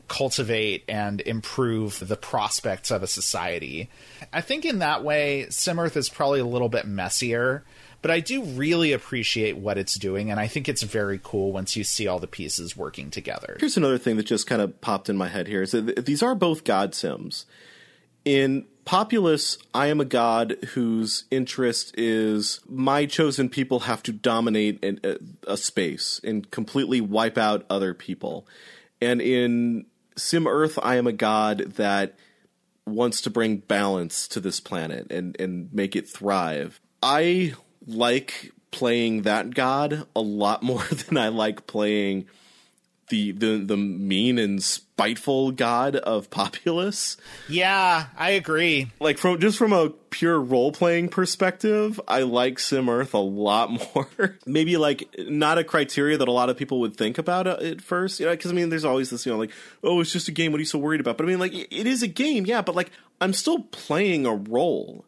[0.09, 3.89] cultivate and improve the prospects of a society.
[4.33, 7.65] I think in that way, Sim Earth is probably a little bit messier,
[8.03, 11.75] but I do really appreciate what it's doing, and I think it's very cool once
[11.75, 13.57] you see all the pieces working together.
[13.59, 16.23] Here's another thing that just kind of popped in my head here: is that these
[16.23, 17.47] are both God Sims.
[18.25, 24.85] In Populous, I am a god whose interest is my chosen people have to dominate
[24.85, 28.47] a, uh, a, space and completely wipe out other people.
[29.01, 32.17] And in Sim Earth, I am a god that
[32.87, 36.79] wants to bring balance to this planet and, and make it thrive.
[37.03, 37.55] I
[37.87, 42.27] like playing that god a lot more than I like playing
[43.09, 44.63] the the the mean and
[44.95, 47.17] spiteful god of Populous.
[47.49, 48.91] Yeah, I agree.
[49.01, 53.71] Like from just from a pure role playing perspective, I like Sim Earth a lot
[53.95, 54.39] more.
[54.47, 58.21] Maybe like not a criteria that a lot of people would think about at first.
[58.21, 59.51] You know, because I mean, there's always this you know like
[59.83, 60.53] oh it's just a game.
[60.53, 61.19] What are you so worried about?
[61.19, 62.63] But I mean, like it is a game, yeah.
[62.63, 62.91] But like
[63.21, 65.05] I'm still playing a role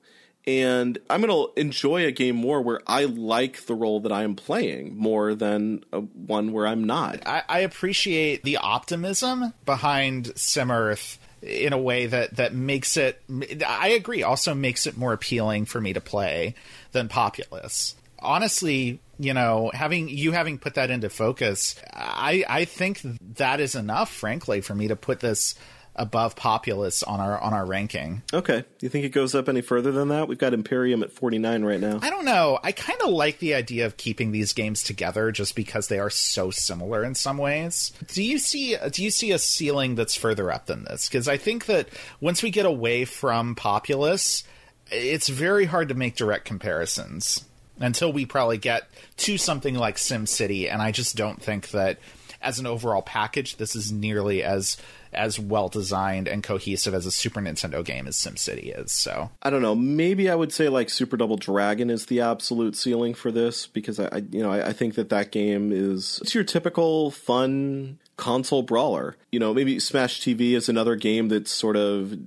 [0.47, 4.23] and I'm going to enjoy a game more where I like the role that I
[4.23, 7.27] am playing more than one where I'm not.
[7.27, 13.21] I, I appreciate the optimism behind Sim Earth in a way that that makes it.
[13.67, 14.23] I agree.
[14.23, 16.55] Also makes it more appealing for me to play
[16.93, 17.97] than Populous.
[18.19, 23.01] Honestly, you know, having you having put that into focus, I I think
[23.37, 25.55] that is enough, frankly, for me to put this
[25.97, 28.23] above Populous on our on our ranking.
[28.33, 30.29] Okay, do you think it goes up any further than that?
[30.29, 31.99] We've got Imperium at 49 right now.
[32.03, 32.59] I don't know.
[32.63, 36.11] I kind of like the idea of keeping these games together just because they are
[36.11, 37.93] so similar in some ways.
[38.09, 41.09] Do you see do you see a ceiling that's further up than this?
[41.09, 41.89] Cuz I think that
[42.21, 44.45] once we get away from Populous,
[44.91, 47.45] it's very hard to make direct comparisons
[47.81, 51.99] until we probably get to something like SimCity and I just don't think that
[52.41, 54.77] as an overall package this is nearly as
[55.17, 58.93] as well designed and cohesive as a Super Nintendo game as SimCity is.
[58.93, 59.75] So I don't know.
[59.75, 63.99] Maybe I would say like Super Double Dragon is the absolute ceiling for this because
[63.99, 67.99] I, I you know, I, I think that that game is it's your typical fun
[68.17, 69.17] console brawler.
[69.31, 72.19] You know, maybe Smash TV is another game that's sort of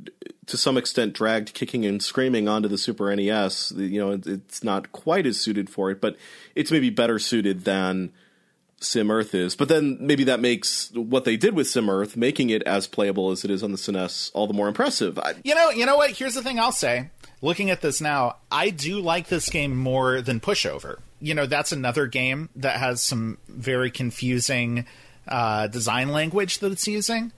[0.48, 3.74] to some extent dragged kicking and screaming onto the Super NES.
[3.76, 6.16] You know, it's not quite as suited for it, but
[6.56, 8.12] it's maybe better suited than
[8.82, 9.56] Sim Earth is.
[9.56, 13.32] But then maybe that makes what they did with Sim Earth, making it as playable
[13.32, 15.20] as it is on the SNES, all the more impressive.
[15.20, 16.12] I, you know, you know what?
[16.12, 17.10] Here's the thing I'll say.
[17.42, 20.98] Looking at this now, I do like this game more than Pushover.
[21.22, 24.86] You know, that's another game that has some very confusing
[25.28, 27.32] uh, design language that it's using.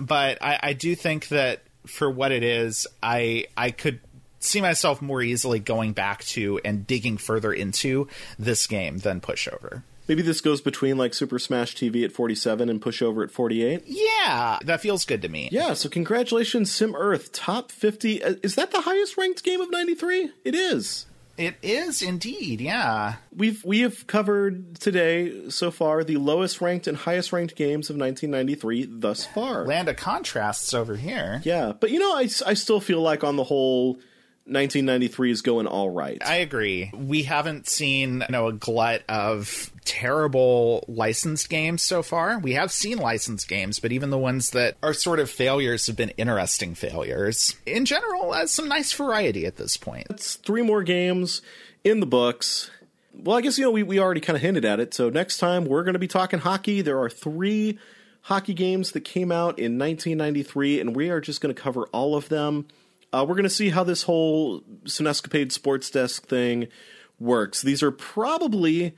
[0.00, 4.00] But I, I do think that for what it is, I I could
[4.40, 8.06] see myself more easily going back to and digging further into
[8.38, 9.82] this game than Pushover.
[10.08, 13.82] Maybe this goes between like Super Smash TV at 47 and Pushover at 48.
[13.86, 15.50] Yeah, that feels good to me.
[15.52, 18.24] Yeah, so congratulations, Sim Earth, top 50.
[18.24, 20.32] Uh, is that the highest ranked game of 93?
[20.44, 21.04] It is.
[21.36, 23.16] It is indeed, yeah.
[23.32, 27.96] We've we have covered today so far the lowest ranked and highest ranked games of
[27.96, 29.64] 1993 thus far.
[29.64, 31.40] Land of contrasts over here.
[31.44, 34.00] Yeah, but you know, I, I still feel like on the whole
[34.48, 36.20] 1993 is going all right.
[36.24, 36.90] I agree.
[36.94, 42.38] We haven't seen you know a glut of terrible licensed games so far.
[42.38, 45.96] We have seen licensed games, but even the ones that are sort of failures have
[45.96, 47.56] been interesting failures.
[47.66, 50.06] In general, uh, some nice variety at this point.
[50.10, 51.42] It's three more games
[51.84, 52.70] in the books.
[53.14, 54.94] well, I guess, you know, we, we already kind of hinted at it.
[54.94, 56.82] So next time we're going to be talking hockey.
[56.82, 57.78] There are three
[58.22, 62.14] hockey games that came out in 1993, and we are just going to cover all
[62.14, 62.66] of them.
[63.12, 66.68] Uh, we're going to see how this whole Cinescapade Sports Desk thing
[67.18, 67.62] works.
[67.62, 68.94] These are probably,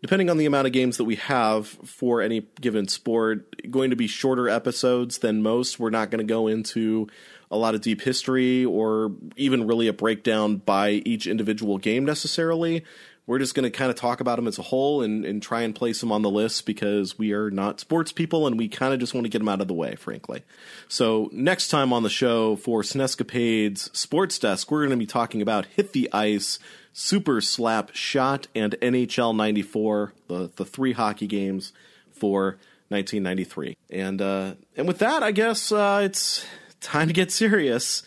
[0.00, 3.96] depending on the amount of games that we have for any given sport, going to
[3.96, 5.78] be shorter episodes than most.
[5.78, 7.08] We're not going to go into
[7.50, 12.84] a lot of deep history or even really a breakdown by each individual game necessarily.
[13.26, 15.62] We're just going to kind of talk about them as a whole and, and try
[15.62, 18.92] and place them on the list because we are not sports people and we kind
[18.92, 20.42] of just want to get them out of the way, frankly.
[20.88, 25.42] So, next time on the show for Cinescapade's Sports Desk, we're going to be talking
[25.42, 26.58] about Hit the Ice,
[26.92, 31.72] Super Slap Shot, and NHL 94, the, the three hockey games
[32.10, 33.76] for 1993.
[33.90, 36.44] And, uh, and with that, I guess uh, it's
[36.80, 38.02] time to get serious.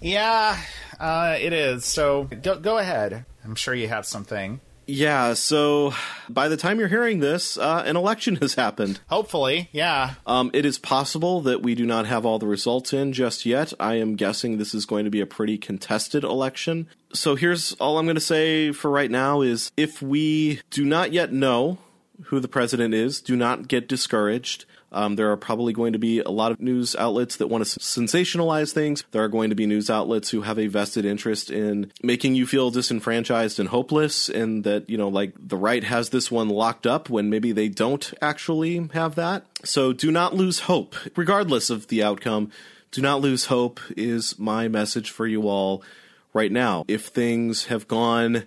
[0.00, 0.60] Yeah,
[1.00, 1.84] uh, it is.
[1.84, 3.24] So go, go ahead.
[3.44, 4.60] I'm sure you have something.
[4.88, 5.94] Yeah, so
[6.28, 9.00] by the time you're hearing this, uh, an election has happened.
[9.08, 10.14] Hopefully, yeah.
[10.26, 13.72] Um, it is possible that we do not have all the results in just yet.
[13.80, 16.86] I am guessing this is going to be a pretty contested election.
[17.12, 21.12] So here's all I'm going to say for right now is if we do not
[21.12, 21.78] yet know
[22.26, 24.66] who the president is, do not get discouraged.
[24.96, 27.78] Um, there are probably going to be a lot of news outlets that want to
[27.78, 29.04] sensationalize things.
[29.10, 32.46] There are going to be news outlets who have a vested interest in making you
[32.46, 36.86] feel disenfranchised and hopeless, and that, you know, like the right has this one locked
[36.86, 39.44] up when maybe they don't actually have that.
[39.64, 42.50] So do not lose hope, regardless of the outcome.
[42.90, 45.82] Do not lose hope, is my message for you all
[46.32, 46.84] right now.
[46.88, 48.44] If things have gone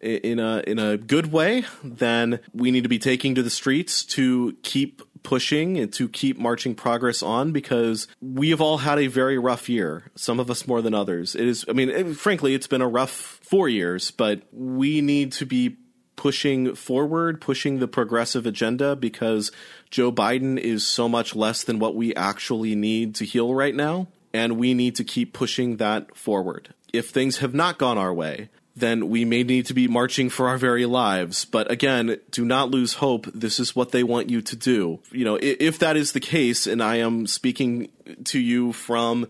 [0.00, 4.04] in a in a good way, then we need to be taking to the streets
[4.04, 9.06] to keep pushing and to keep marching progress on because we have all had a
[9.06, 10.10] very rough year.
[10.14, 11.34] Some of us more than others.
[11.34, 15.32] It is, I mean, it, frankly, it's been a rough four years, but we need
[15.32, 15.76] to be
[16.16, 19.50] pushing forward, pushing the progressive agenda because
[19.90, 24.08] Joe Biden is so much less than what we actually need to heal right now.
[24.34, 26.74] And we need to keep pushing that forward.
[26.92, 30.48] If things have not gone our way, then we may need to be marching for
[30.48, 31.44] our very lives.
[31.44, 33.26] But again, do not lose hope.
[33.34, 35.00] This is what they want you to do.
[35.10, 37.90] You know, if that is the case, and I am speaking
[38.24, 39.28] to you from,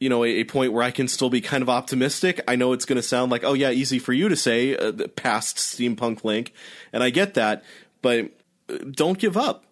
[0.00, 2.40] you know, a, point where I can still be kind of optimistic.
[2.48, 4.92] I know it's going to sound like, oh yeah, easy for you to say, uh,
[5.14, 6.52] past Steampunk Link,
[6.92, 7.62] and I get that,
[8.02, 8.30] but
[8.68, 9.64] uh, don't give up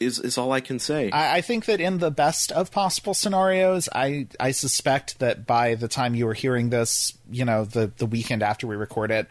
[0.00, 1.10] is is all I can say.
[1.10, 5.74] I, I, think that in the best of possible scenarios, I I suspect that by
[5.74, 9.28] the time you are hearing this, you know, the the weekend after we record it,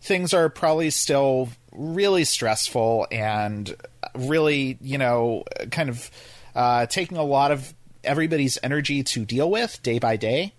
[0.00, 3.74] things are probably still really stressful and
[4.14, 6.10] really, you know, kind of
[6.54, 10.52] uh, taking a lot of everybody's energy to deal with day by day.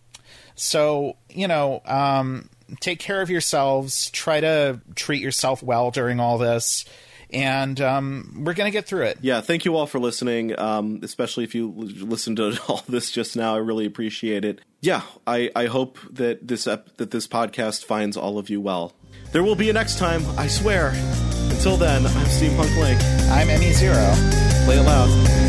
[0.56, 2.50] So, you know, um,
[2.80, 4.10] take care of yourselves.
[4.12, 6.86] Try to treat yourself well during all this
[7.34, 9.18] and um, we're going to get through it.
[9.22, 13.36] Yeah, thank you all for listening, um, especially if you listened to all this just
[13.36, 13.56] now.
[13.56, 14.62] I really appreciate it.
[14.82, 18.94] Yeah, I, I hope that this ep- that this podcast finds all of you well.
[19.32, 20.92] There will be a next time, I swear.
[21.50, 23.02] Until then, I'm Steampunk Link.
[23.32, 24.14] I'm Emmy Zero.
[24.66, 25.43] Play it loud.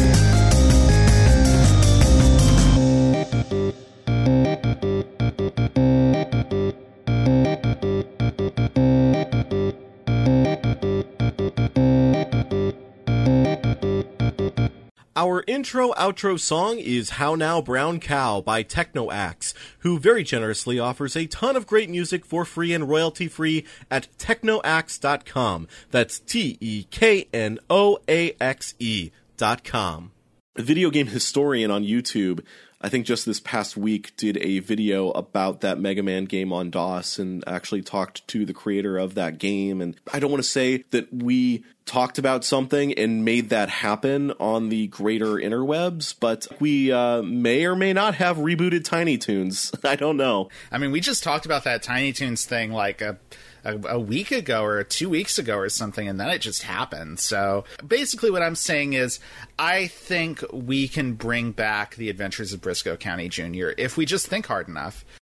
[15.16, 21.14] Our intro outro song is How Now Brown Cow by TeknoAXE, who very generously offers
[21.14, 25.68] a ton of great music for free and royalty free at teknoaxe.com.
[25.92, 30.10] That's T E K N O A X E dot com.
[30.56, 32.40] A video game historian on YouTube
[32.84, 36.68] I think just this past week did a video about that Mega Man game on
[36.68, 39.80] DOS and actually talked to the creator of that game.
[39.80, 44.32] And I don't want to say that we talked about something and made that happen
[44.32, 49.72] on the greater interwebs, but we uh, may or may not have rebooted Tiny Toons.
[49.84, 50.50] I don't know.
[50.70, 53.16] I mean, we just talked about that Tiny Toons thing like a
[53.64, 57.18] a, a, week ago or two weeks ago or something, and then it just happened.
[57.18, 59.20] So basically, what I'm saying is,
[59.58, 63.70] I think we can bring back the Adventures of Brisco County Jr.
[63.78, 65.04] if we just think hard enough.